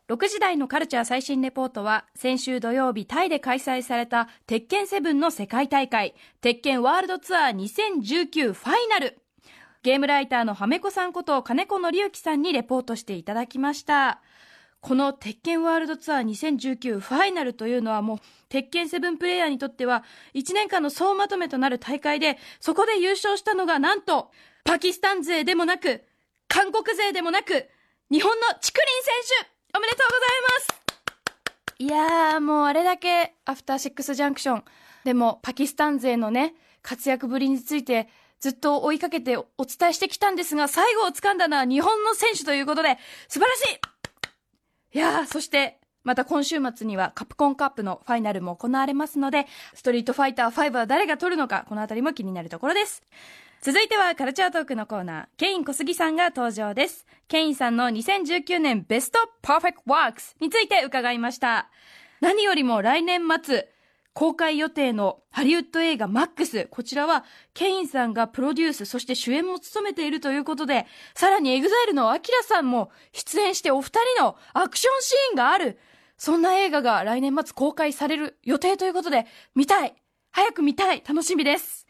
[0.09, 9.19] 6時台のカルチャー最新レポートは、先週土曜日タイで開催された鉄拳セブンの世界大会、鉄拳ワールドツアー2019ファイナル。
[9.83, 14.21] ゲームライターのはめこさんこと金子紀之さんにレポートしていただきました。
[14.81, 20.03] この鉄拳ワールドツアー2019ファイナルというのはもう鉄拳セブンプレイヤーにとっては
[20.35, 24.33] 1年間の総まとめとなる大会でそこで優勝したのがなんと
[24.65, 26.03] パキスタン勢でもなく
[26.49, 27.69] 韓国勢でもなく
[28.11, 31.77] 日本のチクリン選手おめでとうございます。
[31.79, 34.65] いやーもうあれだけアフターシックスジャンクション。
[35.05, 38.09] でもパキスタン勢のね活躍ぶりについて
[38.41, 43.81] ずっと追いかけてお伝えしてきたんですが最後を掴んだのは日本の選手ということで素晴らしい。
[44.95, 53.03] いやー、そして、また今週末にはカプコンカップのファイナルも行われますので、ストリートファイター5は誰が取るのか、このあたりも気になるところです。
[53.65, 57.07] 続いてはカルチャートークのコーナー、ケイン小杉さんが登場です。
[57.29, 61.71] ケインさんの2019年ベストパーフェクトワークスについて伺いました。
[62.21, 63.69] 何よりも来年末、
[64.15, 66.67] 公開予定のハリウッド映画マックス。
[66.73, 75.79] こちらは、ケインさんがプロデュース、そして主演も務めているということで、さらに EXILEの AKIRAさんも出演してお二人のアクションシーンがある。
[76.17, 79.95] そんな映画が来年末公開される予定ということで、見たい
[80.33, 81.82] 早く見たい楽しみです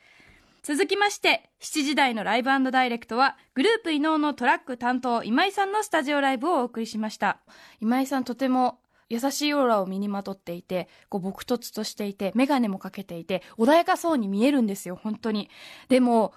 [0.62, 7.40] 続きまして、7時台のライブダイレクトは、 group_inouのトラック担当、今井さんのスタジオライブをお送りしました。
[7.80, 15.50] 今井さんとても優しいオーラを身にまとっていて、こう、朴突としていて、メガネもかけていて、穏やかそうに見えるんですよ、本当に。
[15.88, 16.32] でも、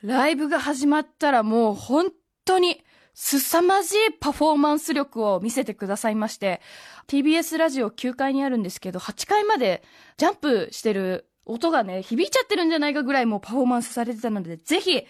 [0.00, 2.12] ライブが始まったらもう本
[2.44, 6.60] 当に、凄まじいパフォーマンス力を見せてくださいまして、
[7.08, 9.82] TBS ラジオ9階にあるんですけど、8階まで
[10.18, 15.02] ジャンプしてる音がね、響いちゃってるんじゃないかぐらいもうパフォーマンスされてたので、ぜひ、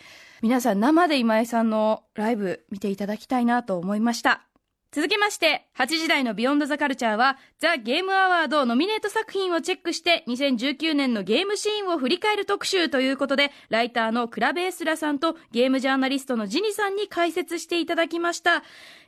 [0.42, 4.46] 皆さん生で今井さんのライブ見ていただきたいなと思いました。
[4.92, 18.62] 続きまして、8時台のビヨンドザカルチャーは、ザ・ゲームアワードノミネート作品をチェックして、2019年のゲームシーンを振り返る特集ということで、ライターのクラベースラさんとゲームジャーナリストのジニさんに解説していただきました。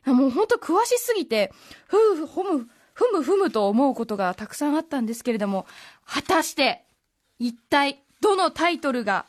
[0.05, 1.51] もうほんと詳しすぎて、
[1.87, 5.65] ふうふむ、ふむふむと思うことがたくさんあったんですけれども、
[6.05, 6.85] 果たして、
[7.39, 9.25] 一体、どのタイトルが、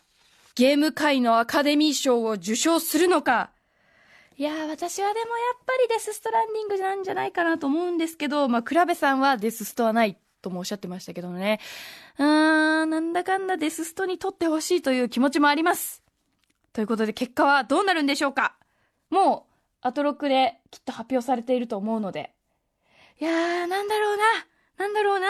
[0.54, 3.50] ゲーム界のアカデミー賞を受賞するのか、
[4.36, 11.60] いやー、私はでもやっぱりデスストランディングなんじゃないかなと思うんですけど、まあ、クラベさんはデスストはないともおっしゃってましたけどね。
[12.18, 16.02] うーん、なんだかんだデスストに取ってほしいという気持ちもあります。
[16.72, 18.56] ということで結果はどうなるんでしょうか
[19.10, 19.46] も
[19.82, 22.32] う、アトロックできっと発表されていると思うので。
[23.20, 24.24] いやー、なんだろうな。
[24.78, 25.28] なんだろうな。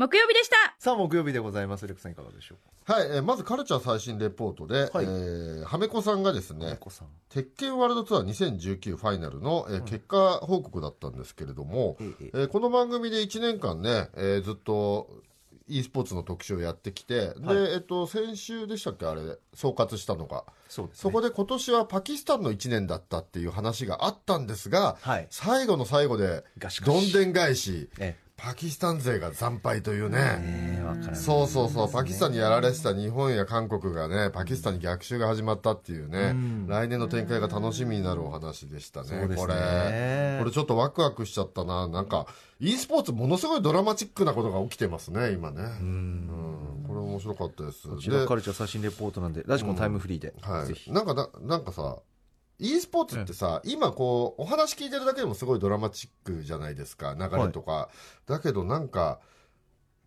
[0.00, 0.56] 木曜日でした。
[0.78, 1.86] さあ木曜日でございます。
[1.86, 5.04] レクさんいかがでしょうはい、えーまずカルチャー最新レポートで、はい。
[5.04, 7.08] えーはめこさんがですねかさん。
[7.28, 15.20] 鉄拳ワールドツアー2019ファイナルの、えー結果報告だったんですけれども、えええーこの番組で1年間ね、えーずっと
[15.68, 17.54] e スポーツの特集をやってきて、はい。
[17.54, 19.04] で、えっと、先週でしたっけ？
[19.04, 19.20] あれ
[19.52, 20.44] 総括したのが。
[20.66, 25.26] そうです、ね、そこで今年はパキスタンの1年だったっていう話があったんですが、はい。
[25.28, 26.42] 最後の最後で
[26.86, 27.90] どんでん返し。
[27.98, 30.82] えパキスタン勢が惨敗というね、
[31.14, 40.38] そうそうそう、パキスタンにやられてた日本や韓国がね、パキスタンに逆襲が始まったっていうね、ん来年の展開が楽しみになるお話でしたね、ねこれ。
[40.38, 41.86] これちょっとワクワクしちゃったな。
[41.86, 42.26] なんか、
[42.60, 45.62] e スポーツものすごいドラマチックなことが起きてますね、今ね。
[45.62, 46.84] うん。
[46.88, 47.88] これ面白かったです。
[47.88, 50.66] こちらでカルチャー最新レポートなんでラジコのタイムフリーで、はい。
[50.66, 51.98] ぜひなんかな、なんかさ、
[52.60, 57.88] e スポーツってさ、今こう、お話聞いてるだけでもすごいドラマチックじゃないですか、流れとか。
[58.26, 59.20] だけどなんか、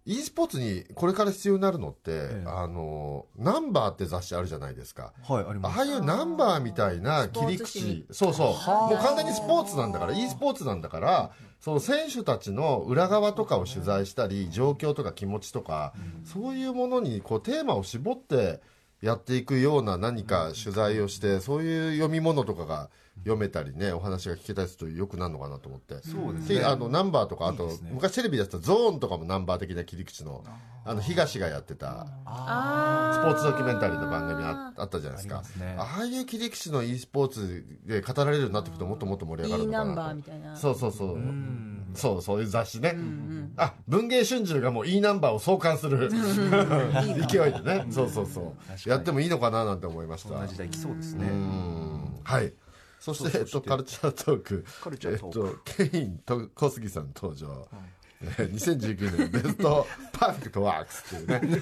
[0.06, 2.46] e スポーツにこれから必要になるのって、ええ。
[2.46, 5.14] あの、ナンバーって雑誌あるじゃないですか。
[5.24, 5.80] はいあります。
[5.80, 15.94] ああいうナンバーみたいな切り口、そうそう、もう完全にスポーツなんだから、e スポーツなんだから、その選手たちの裏側とかを取材したり、状況とか気持ちとか、
[16.26, 18.62] そういうものにこうテーマを絞って
[19.04, 25.96] やっていくような何か取材をして、そういう読み物とかが読めたりね、お話が聞けたりするとよくなるのかなと思って。
[26.02, 30.44] そうですであのナンバーとか、あといいね昔テレビでやってたゾーンとかもナンバー的な切り口の、
[30.84, 32.06] あの東がやってた。
[32.06, 35.44] スポーツドキュメンタリーの番組ああったじゃないですか。
[35.56, 39.88] あねああいう切り口の e スポーツで語られるようになってくるともっともっと盛り上がる E のかなと。
[39.88, 41.18] ナンバーみたいなそうそうそう。
[41.96, 42.98] そう、そういう雑誌ね。
[43.56, 46.16] あ、文芸春秋がもう E ナンバーを創刊する勢
[47.50, 47.86] いでね。
[47.92, 48.90] そうそうそう。
[48.90, 50.30] やってもいいのかななんて思いました。
[50.30, 52.52] そんな時代来そうですうね、んはい。
[53.04, 54.66] そして、えっと、カルチャートーク。
[54.82, 57.68] カルチャートークえっと、ケインと小杉さん登場。
[57.72, 58.04] えー
[58.54, 61.62] 2019年ベストパーフェクトワークスっていうね。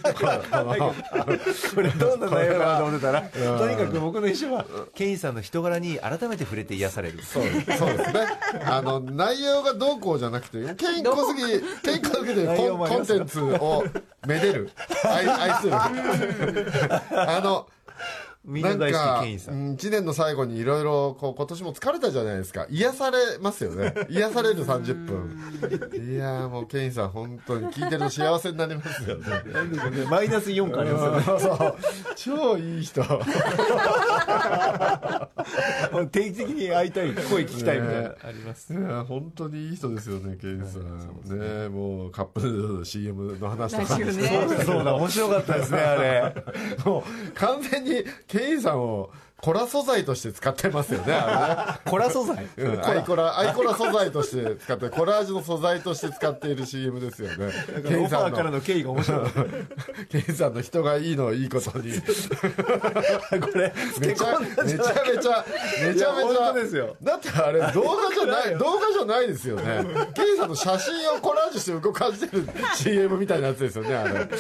[1.73, 8.27] これどんな内容かなと思ってたらとにかく僕の印象はケインさんの人柄に改めて触れて癒されるそうそうですね。
[8.63, 11.41] あの、内容がどうこうじゃなくて、ケイン小杉、
[11.82, 13.84] ケイン小杉でコンテンツを
[14.27, 14.69] めでる。
[15.04, 15.73] 愛愛する。
[17.15, 17.67] あの、
[18.43, 22.65] みんな大好きケインさんうん一年の最後にいろいろ、こう、今年も疲れたじゃないですか。
[22.69, 23.93] 癒されますよね。
[24.10, 25.38] 癒される30分。
[25.93, 29.25] いやーもうケインさん本当に聞いてると幸せになりますよね。
[30.10, 31.75] マイナス4個ありますよねそう。
[32.15, 33.04] 超いい人。
[36.12, 41.39] 定期的に会いたい声聞きたいみたいな、ねありますいや本当にいい人ですよね、ケインさん。
[41.39, 43.97] ねもうカップヌードルの CM の話とか。
[44.65, 46.36] そうだ面白かったですねあれ
[46.86, 49.09] もう完全にケインさんを
[49.41, 52.47] コラ素材として使ってますよね、あ コラ素材？
[52.58, 52.75] れね。
[52.75, 57.36] うん、アイコラ、アイコラ素材として使って、コラージュの素材として使っている CM ですよね。
[57.45, 59.30] オファーからの経緯が面白い
[60.10, 61.93] ケインさんの人がいいのをいいことに。
[62.01, 62.06] こ
[63.56, 65.45] れめちゃめちゃめちゃ、
[65.88, 69.84] めちゃですよだってあれ動画じゃない、 動画じゃないですよね。
[70.13, 74.27] ケインさんの写真をコラージュして動かしてる CM みたいなやつですよね、あれ。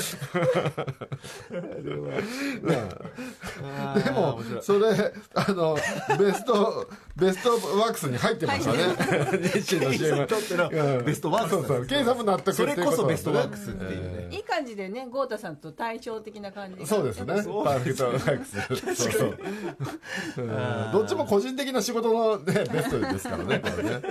[4.03, 5.77] でも、それ、あの、
[6.19, 8.79] ベスト、ベストワークスに入ってましたね。
[9.49, 10.21] 日清の CM。
[10.21, 11.05] にとってのうん。
[11.05, 11.85] ベストワークスそうそう。
[11.85, 17.25] ケインさんも納得それこそベストワークススっていうね、いい感じでね豪太さんと対照的な感じがそうですね。
[17.27, 18.95] パーフェクトワークス。
[18.95, 24.01] そうそどっちも個人的な仕事のね、ベストですからね、 これね。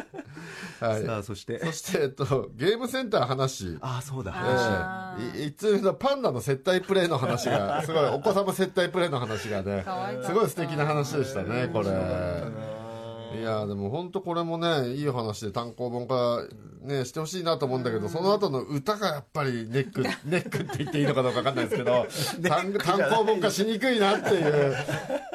[0.80, 1.04] はい。
[1.04, 1.58] さあそして。
[1.64, 3.76] そして、えっと、ゲームセンター話。
[3.80, 4.32] ああそうだ。
[4.34, 5.40] あえ。
[5.40, 9.84] えい一通のパンダの接待プレイの話が、すごい、お子様接待プレイの話がね
[10.24, 11.88] すごい素敵な話でしたね、これ。
[13.38, 16.44] いやでも本当これもね、いいお話で単行本化、
[16.82, 22.06] ね、してほしいなと思うんだけど、その後の歌がやっぱりネック、 ネックって言っていいのかどうかわかんないですけど、
[22.48, 24.74] 単単行本化しにくいなっていう、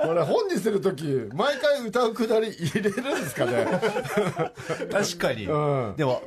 [0.03, 3.65] これ本にするとき、毎回歌うくだり入れるんですかね？
[4.91, 5.55] 確かに、う
[5.91, 5.93] ん。
[5.95, 6.21] でも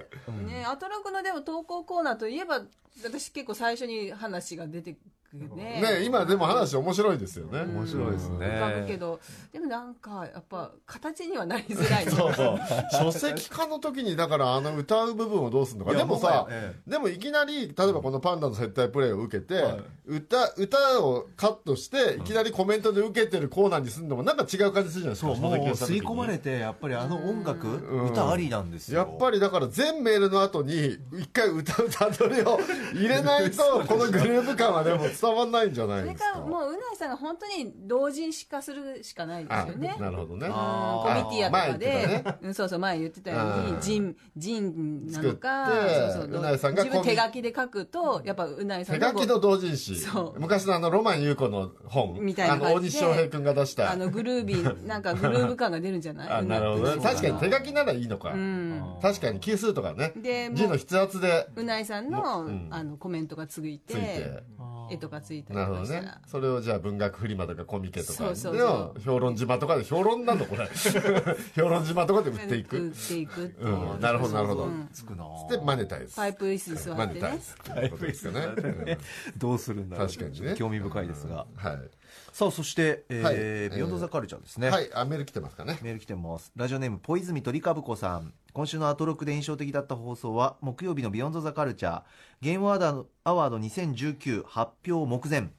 [0.46, 2.62] ねアトラクのでも投稿コーナーといえば
[3.04, 5.80] 私結構最初に話が出てくるね。
[5.80, 7.62] ね、今でも話面白いですよね。
[7.62, 8.46] 面白いですね。
[8.46, 9.20] 浮かぶけど。
[9.52, 12.60] でもなんかやっぱ形にはなりづらいねそうそう。
[12.92, 15.94] 書籍化の時に、だからあの歌う部分をどうするのか。
[15.94, 19.82] でもさ、もはやえでもいきなり、例えばこのパンダの接待プレイを受けて、はい。
[20.06, 25.26] 歌、歌をカットして、いきなりコメントで受けてるコーナーにするのもなんか違う感じするじゃないですか。
[25.28, 28.06] そうもう吸い込まれてやっぱりあの音楽、ん。
[28.10, 29.00] 歌ありなんですよ。
[29.00, 32.58] やっぱりだから全メールの後に一回歌うたどりを
[32.94, 36.32] 入れないと このグループ感はでも伝伝わんないんじゃないそれですか。
[36.34, 39.94] かもううないさんが本当に同人誌化するしかないですよね。
[39.98, 40.48] あなるほどね。
[40.48, 43.76] コミティアとかで、うんそうそう前言ってたよううん。
[43.76, 49.96] にジンジンなのかそうそううないさんが自分手書きで書くとやっぱうないさんが手書きの同人誌。
[49.96, 50.40] そう。
[50.40, 52.18] 昔のあのロマン優子の本。
[52.20, 53.90] みたいなあの感じで大西翔平君が出した。
[53.92, 56.28] あのグルービーなんかグルーヴ感が出るんじゃない？
[56.32, 57.02] あなるほどね。
[57.02, 58.82] 確かに手書きならいいのか、うん。
[59.02, 60.12] 確かに級数とかね。
[60.16, 61.48] で字の筆圧で。
[61.56, 62.68] うないさんの,、うん。
[62.70, 64.42] あのコメントがついてついて。
[64.90, 69.00] 絵とかついたりなるほどねそれをじゃあ文学フリマとかコミケとかそうそうでそう。
[69.00, 70.68] 評論島とかで評論なのこれ。
[71.56, 74.00] 評論島とかで売ってい売くっていくっていううん。
[74.00, 74.64] なるほどなるほど。
[74.64, 74.88] うん。
[74.92, 77.20] つくなでマネタイズパイプ椅子に座マってね。
[77.20, 78.40] ネタイズということですよね。
[78.40, 78.50] う
[79.36, 80.06] んどうするんだろう。
[80.08, 80.54] 確かにね。
[80.56, 81.97] 興味深いですが、はい
[82.32, 83.32] さあそして、えーは
[83.72, 83.76] い。
[83.76, 84.90] ビヨンドザカルチャーですね、はい。
[84.94, 85.78] あメール来てますかね。
[85.82, 86.52] メール来てます。
[86.56, 88.32] ラジオネームポイズミ鳥かぶこさん。
[88.52, 92.02] 今週のアトロクで印象的だった放送は木曜日のビヨンドザカルチャー。
[92.40, 95.50] ゲームアワードアワード2019発表目前。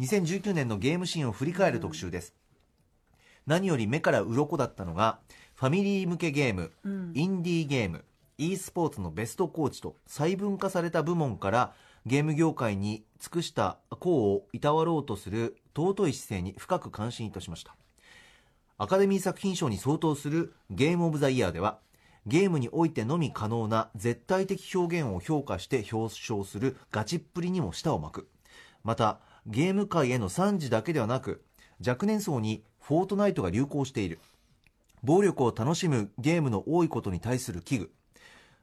[0.00, 2.32] 2019年のゲームシーンを振り返る特集です、
[3.46, 5.18] 何より目から鱗だったのが
[5.56, 6.70] ファミリー向けゲーム、
[7.14, 8.04] インディーゲーム
[8.38, 11.74] e スポーツのベストコーチと細分化された部門から
[12.08, 17.76] ゲーム業界に尽くした功をいたわろうとする尊い姿勢に深く感心いたしました。
[18.78, 21.80] アカデミー作品賞に相当するゲームオブザイヤーでは
[22.26, 28.28] ゲームにおいてのみ可能な絶対的表現を評価して表彰するガチっぷりにも舌を巻く。
[28.84, 31.44] またゲーム界への賛辞だけではなく
[31.86, 34.18] 若年層にフォートナイトが流行している。
[35.02, 37.88] 暴力を楽しむゲームの多いことに対する危惧。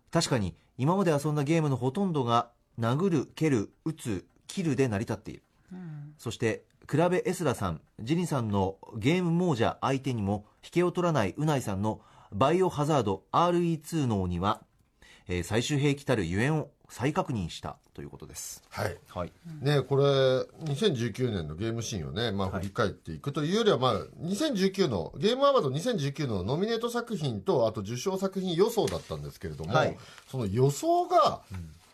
[0.09, 2.49] 確かに今まで遊んだゲームのほとんどが
[2.80, 5.43] 殴る蹴る撃つ切るで成り立っている、
[6.17, 12.01] そして比べエスラさんジニさんのゲーム亡者相手にも引けを取らないうないさんの
[12.32, 14.61] バイオハザード RE2 脳には、
[15.28, 18.61] えー最終兵器たるゆえんを再確認したということです。
[18.69, 18.97] はい。
[19.09, 19.32] はい。
[19.61, 29.97] ねこれ2019年のゲームシーンをね、まあ、振り返っていくというよりは、まあ、2019のゲームアワード2019のノミネート作品とあと受賞作品予想だったんですけれども、はい。
[30.30, 31.41] その予想が、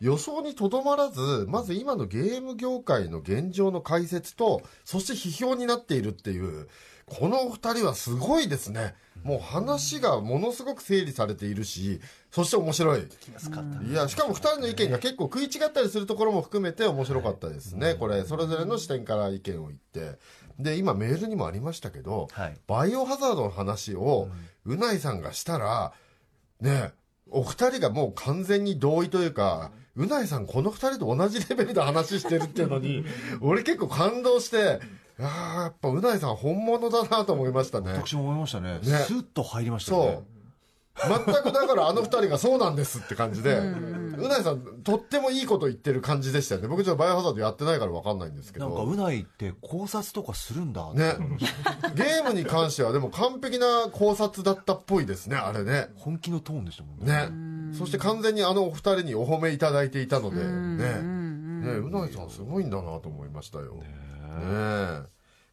[0.01, 6.67] 予想にとどまらずまず今のゲーム業界の現状の解説とそして批評になっているっていう
[7.05, 8.95] このお二人はすごいですね。
[9.23, 11.99] もう話がものすごく整理されているし
[12.31, 13.01] そして面白い。
[13.01, 20.17] いやしかも2人の意見が結構食い違ったりするところも含めて面白かったですね、これそれぞれの視点から意見を言って。
[20.57, 22.57] で今メールにもありましたけど、はい。
[22.65, 24.29] バイオハザードの話を
[24.65, 25.93] うないさんがしたら
[26.59, 26.91] ね
[27.29, 33.03] お二人がもう完全に同意というかうないさんこの二人と同じレベルで話してるっていうのに
[33.41, 34.79] 俺結構感動して
[35.19, 37.91] あーやっぱうないさん本物だなと思いましたね。
[37.93, 38.79] 私も思いましたね。
[38.79, 38.79] ね。
[38.81, 40.11] スッと入りましたよね。
[40.13, 40.25] そう。
[41.03, 46.67] 全くだからあの二人がそうなんですって感じでうないさんとってもいいこと言ってる感じでしたよね。
[46.67, 48.67] 僕ちょっとバイオハザードやってないから分かんないんですけど。
[48.67, 51.15] なんかうないって考察とかするんだね。
[51.95, 55.89] ゲームに関してはでも完璧な考察だったっぽいですねあれね。
[55.95, 57.27] 本気のトーンでしたもんね。
[57.27, 61.01] ねそして完全にあのお二人にお褒めいただいていたのでね。
[61.01, 63.75] ねうないさんすごいんだなと思いましたよ。
[63.75, 63.83] ね。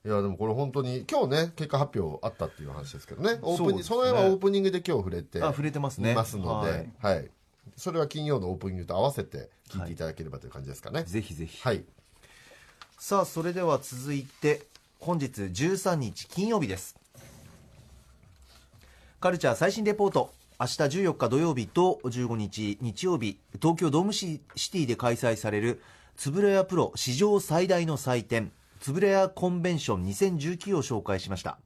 [0.05, 0.09] え。
[0.09, 3.39] いやでもこれ本当に今日ね結果発表あったっていう話ですけどね。
[3.43, 6.13] オープニングそ,、の辺はオープニングで今日触れてあ触れてますね。
[6.13, 7.25] いますので、ははい。
[7.25, 7.29] い
[7.77, 11.05] それは金曜のオープニングと合わせて聞いていただければという感じですかね。
[11.05, 11.61] ぜひぜひ。
[11.63, 11.85] はい。
[12.99, 14.63] さあそれでは続いて
[14.99, 16.97] 本日13日金曜日です。
[19.21, 25.81] カルチャー最新レポート明日14日土曜日と15日日曜日東京ドームシティで開催される
[26.17, 28.51] つぶれやプロ史上最大の祭典
[28.81, 31.61] ツブラヤコンベンション2019を紹介しました。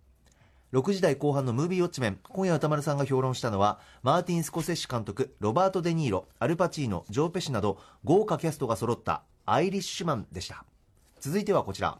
[0.75, 10.67] 6時台後半のムービーウォッチメン今夜宇多丸さんが評論したのはマーティン・スコセッシ監督ロバート・デ・ニーロアルパチーノジョー・ペシなど豪華キャストが揃ったアイリッシュマンでした。
[11.19, 11.99] 続いてはこちら。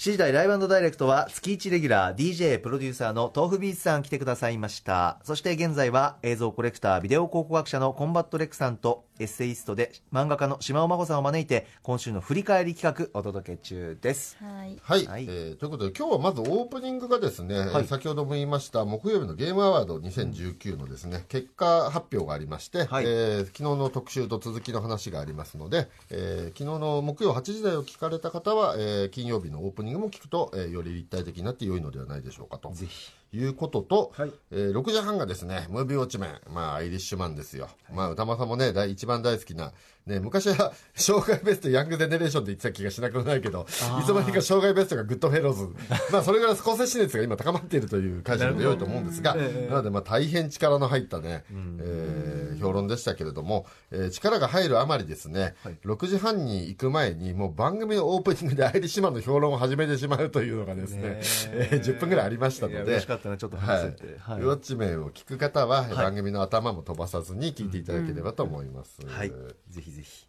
[0.00, 5.20] 7時台ライブダイレクトは月1レギュラー DJ プロデューサーの tofubeatsさん来てくださいました。
[5.24, 14.38] そして現在は映像コレクタービデオ考古学者のコンバット RECさんとエッセイストで漫画家のしまおまほさんを招いて今週の振り返り企画お届け中です。
[14.42, 14.78] はい。
[14.80, 15.24] はい、はい。
[15.24, 17.84] えーということで今日はまずオープニングがですね、はい。
[17.84, 23.04] 先ほども言いました木曜日のゲームアワード2019のですね、結果発表がありまして、はい。
[23.04, 32.70] えー昨日の特集と続きの話がありますので、えー昨日の木曜8時台を聞かれた方は、えー金曜日のオープニングも聞くと、えーより立体的になって良いのではないでしょうかと。
[32.72, 33.12] ぜひ。
[33.32, 34.32] いうことと、はい。
[34.50, 37.68] えー6時半がですね、ムービーウォッチメン、まあ、アイリッシュマンですよ。
[37.92, 39.72] まあ、歌間さんもね、大一番大好きな、
[40.06, 45.68] ね、昔は、 障害ベストヤングゼネレーションって言ってた気がしなくもないけど、いつの間にか障害ベストがグッドフェローズ。
[46.10, 55.54] まあ、それぐらいスコセッシ熱が今高まっているという解釈で良いと思うんですが、なので、まあ、大変力の入ったね、えー評論でしたけれども、えー力が入るあまりですね、
[55.84, 61.68] 6時半に行く前に、もう番組のオープニングでアイリッシュマンの評論を始めてしまうというのがですね、ねえ。
[61.80, 64.40] ー10分ぐらいありましたので、ったなちょっとはい話せて、はい。
[64.40, 69.06] ウォッチメンを聞く方は、番組の頭も飛ばさずに聞いていただければと思います。
[69.06, 69.30] はい、
[69.68, 70.26] ぜひぜひ。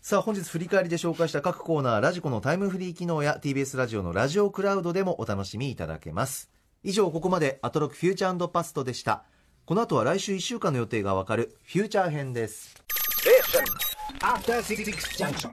[0.00, 6.50] さあ本日振り返りで紹介した各コーナーラジコのタイムフリー機能や TBS ラジオのラジオクラウドでもお楽しみいただけます。
[6.82, 9.24] 以上ここまでアトロックフューチャーパストでした。
[9.66, 12.74] この後は来週1週間の予定がわかるフューチャー編です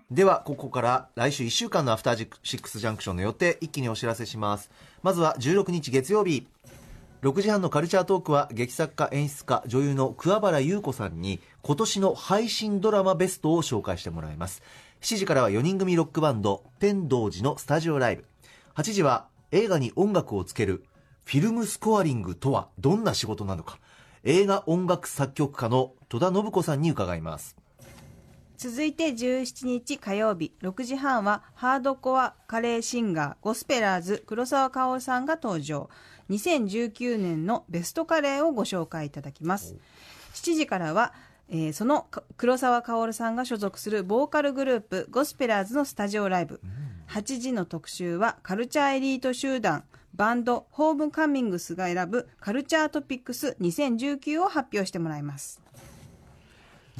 [0.09, 4.69] ではここから来週1週間のアフターシックスジャンクションの予定一気にお知らせします。
[5.03, 6.47] まずは16日月曜日。
[7.21, 14.63] 6時半のカルチャートークは劇作家演出家女優の桑原優子さんに今年の配信ドラマベストを紹介してもらいます。
[15.01, 18.25] 7時からは4人組ロックバンド天童寺のスタジオライブ。
[18.75, 20.83] 8時は映画に音楽をつける
[21.23, 23.79] フィルムスコアリングとはどんな仕事なのか。
[24.23, 27.60] 映画音楽作曲家の戸田信子さんに伺います。
[28.61, 35.89] 続いて17日火曜日6時半はハードコアカレーシンガーゴスペラーズ黒沢薫さんが登場。
[36.29, 39.77] 2019年のベストカレーをご紹介いただきます。
[40.35, 41.11] 7時からは、
[41.49, 46.61] えーそのか黒沢薫さんが所属するボーカルグループゴスペラーズのスタジオライブ。
[47.07, 55.60] 8時の特集はカルチャーエリート集団バンドホームカミングスが選ぶカルチャートピックス2019を発表してもらいます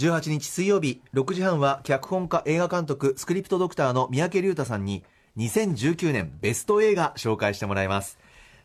[0.02, 5.04] 18日水曜日6時半は脚本家映画監督スクリプトドクターの三宅龍太さんに
[5.38, 8.18] 2019年ベスト映画紹介してもらいます。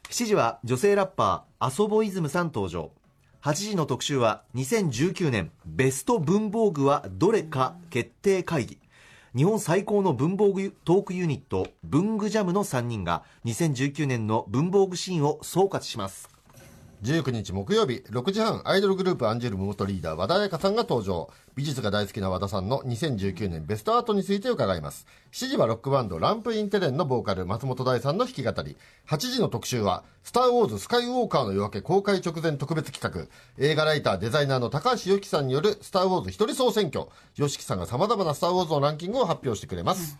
[0.08, 2.90] 7時は女性ラッパーアソボイズムさん登場。
[3.42, 8.78] 8時の特集は2019年ベスト文房具はどれか決定会議。
[9.36, 16.35] 日本最高の文房具トークユニット文具ジャムの3人が2019年の文房具シーンを総括します。
[17.06, 21.30] 19日木曜日6時半アイドルグループアンジェルム元リーダー和田彩香さんが登場。
[21.54, 25.06] 美術が大好きな和田さんの2019年ベストアートについて伺います。
[25.30, 28.76] 7時はロックバンドランプインテレンのボーカル松本大さんの弾き語り。
[29.06, 33.28] 8時の特集は「スター・ウォーズスカイウォーカーの夜明け」公開直前特別企画。
[33.64, 40.18] 映画ライターデザイナーの高橋由紀さんによる「スター・ウォーズ一人総選挙」由紀さんがさまざまなスター・ウォーズのランキングを発表してくれます、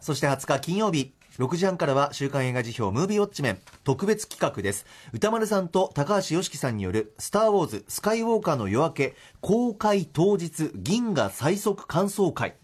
[0.00, 1.16] そして20日金曜日。
[1.38, 4.86] 6時半からは週刊映画辞表ムービーウォッチメン特別企画です。
[5.12, 12.56] 歌丸さんと高橋良樹さんによる「スター・ウォーズスカイウォーカーの夜明け」公開当日銀河最速感想会。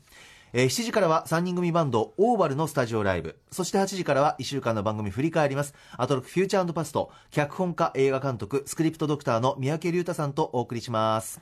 [0.54, 3.38] えー7時からは3人組バンドオーバルのスタジオライブ。
[3.50, 5.74] そして8時からは1週間の番組振り返ります。
[5.98, 11.40] アトロクフューチャーパスト脚本家映画監督スクリプトドクターの三宅龍太さんとお送りします。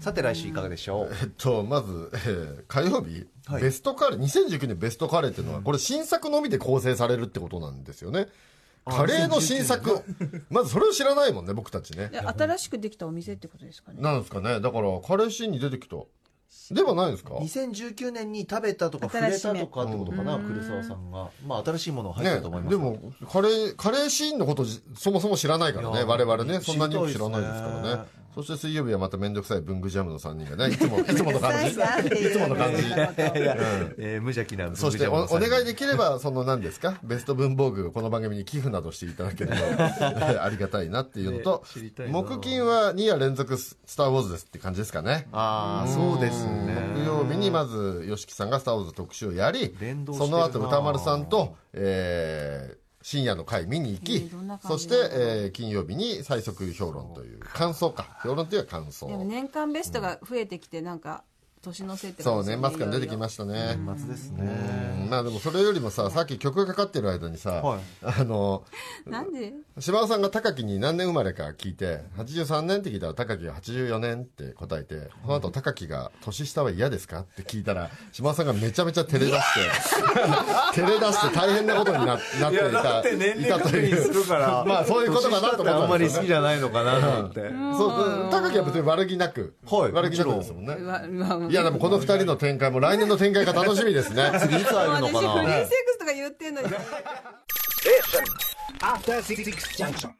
[0.00, 1.14] さて来週いかがでしょう？
[1.22, 3.62] えっと、まず、えー火曜日、はい。
[3.62, 8.26] ベストカレー、2019年ベストカレーっていうのは、これ新作のみで構成されるってことなんですよね。
[8.84, 10.02] カレーの新作。
[10.50, 12.08] まずそれを知らないもんね、僕たちね。
[12.08, 14.00] で新しくできたお店ってことですかね。
[14.00, 14.60] なんですかね。
[14.60, 15.96] だから、カレーシーンに出てきた。
[16.70, 21.30] ではないですか？2019年に食べたとか触れたとかってことかな黒沢さんが。
[21.46, 28.02] まあ新しいもの入ってねると思いますでも、カレー、カレーシーンのことじそもそも知らないからね、我々ね、そんなによく知らないですからね。
[28.34, 31.70] そして水曜日はまためんどくさい文具ジャムの3人がね、 いつも、いつもの感じ。
[31.72, 32.82] いつもの感じ。
[33.98, 39.56] えー無邪気なそしておお願いでききれば、その何ですか、ベスト文房具をこの番組に寄付などしていただければ
[40.44, 42.12] ありがたいなっていうのとね知りたい、な。
[42.12, 45.28] 木金は2夜連続ススター・ウォーズですって感じですかね。
[45.32, 46.74] ああそうですね。
[46.94, 49.74] 木曜日にまず、吉木さんがスター・ウォーズ特集をやり
[50.12, 54.30] その後歌丸さんと、えー深夜の会見に行き、
[54.66, 58.18] そして、えー金曜日に最速評論という、感想か。
[58.22, 59.16] 評論というか感想で。
[59.16, 61.24] も年間ベストが増えてきてなんか
[61.62, 63.76] 年のせいってそう、年末から出てきしましたね。
[63.76, 65.10] 年末ですうねん。
[65.10, 67.80] まあでもそれよりもさ、さっき曲がかかってる間にさ、はい。
[68.02, 68.64] あの、
[69.06, 69.52] なんで？
[69.78, 79.70] 島尾さんが高木に何年生まれか聞いて、83年って聞いたら高木が84年って答えて、その後高木が年下は嫌ですかって聞いたら、島尾さんがめちゃめちゃ照れ出して、
[80.80, 82.38] 照れ出して大変なことにななってい
[82.72, 84.12] た、いたという。
[84.26, 87.40] から まあそういうことかなと思ったあんまり好きじゃゃないのかなと思って
[87.76, 89.92] そう、高木は別に悪気なく、はい。
[89.92, 90.76] 悪気なくですもんね。
[91.52, 94.32] いやでもこの二人の展開も来年の展開が楽しみですね。
[94.40, 96.68] 次いつ会えるのか私フリーなセックスとか言ってんのに
[99.76, 100.12] Junction.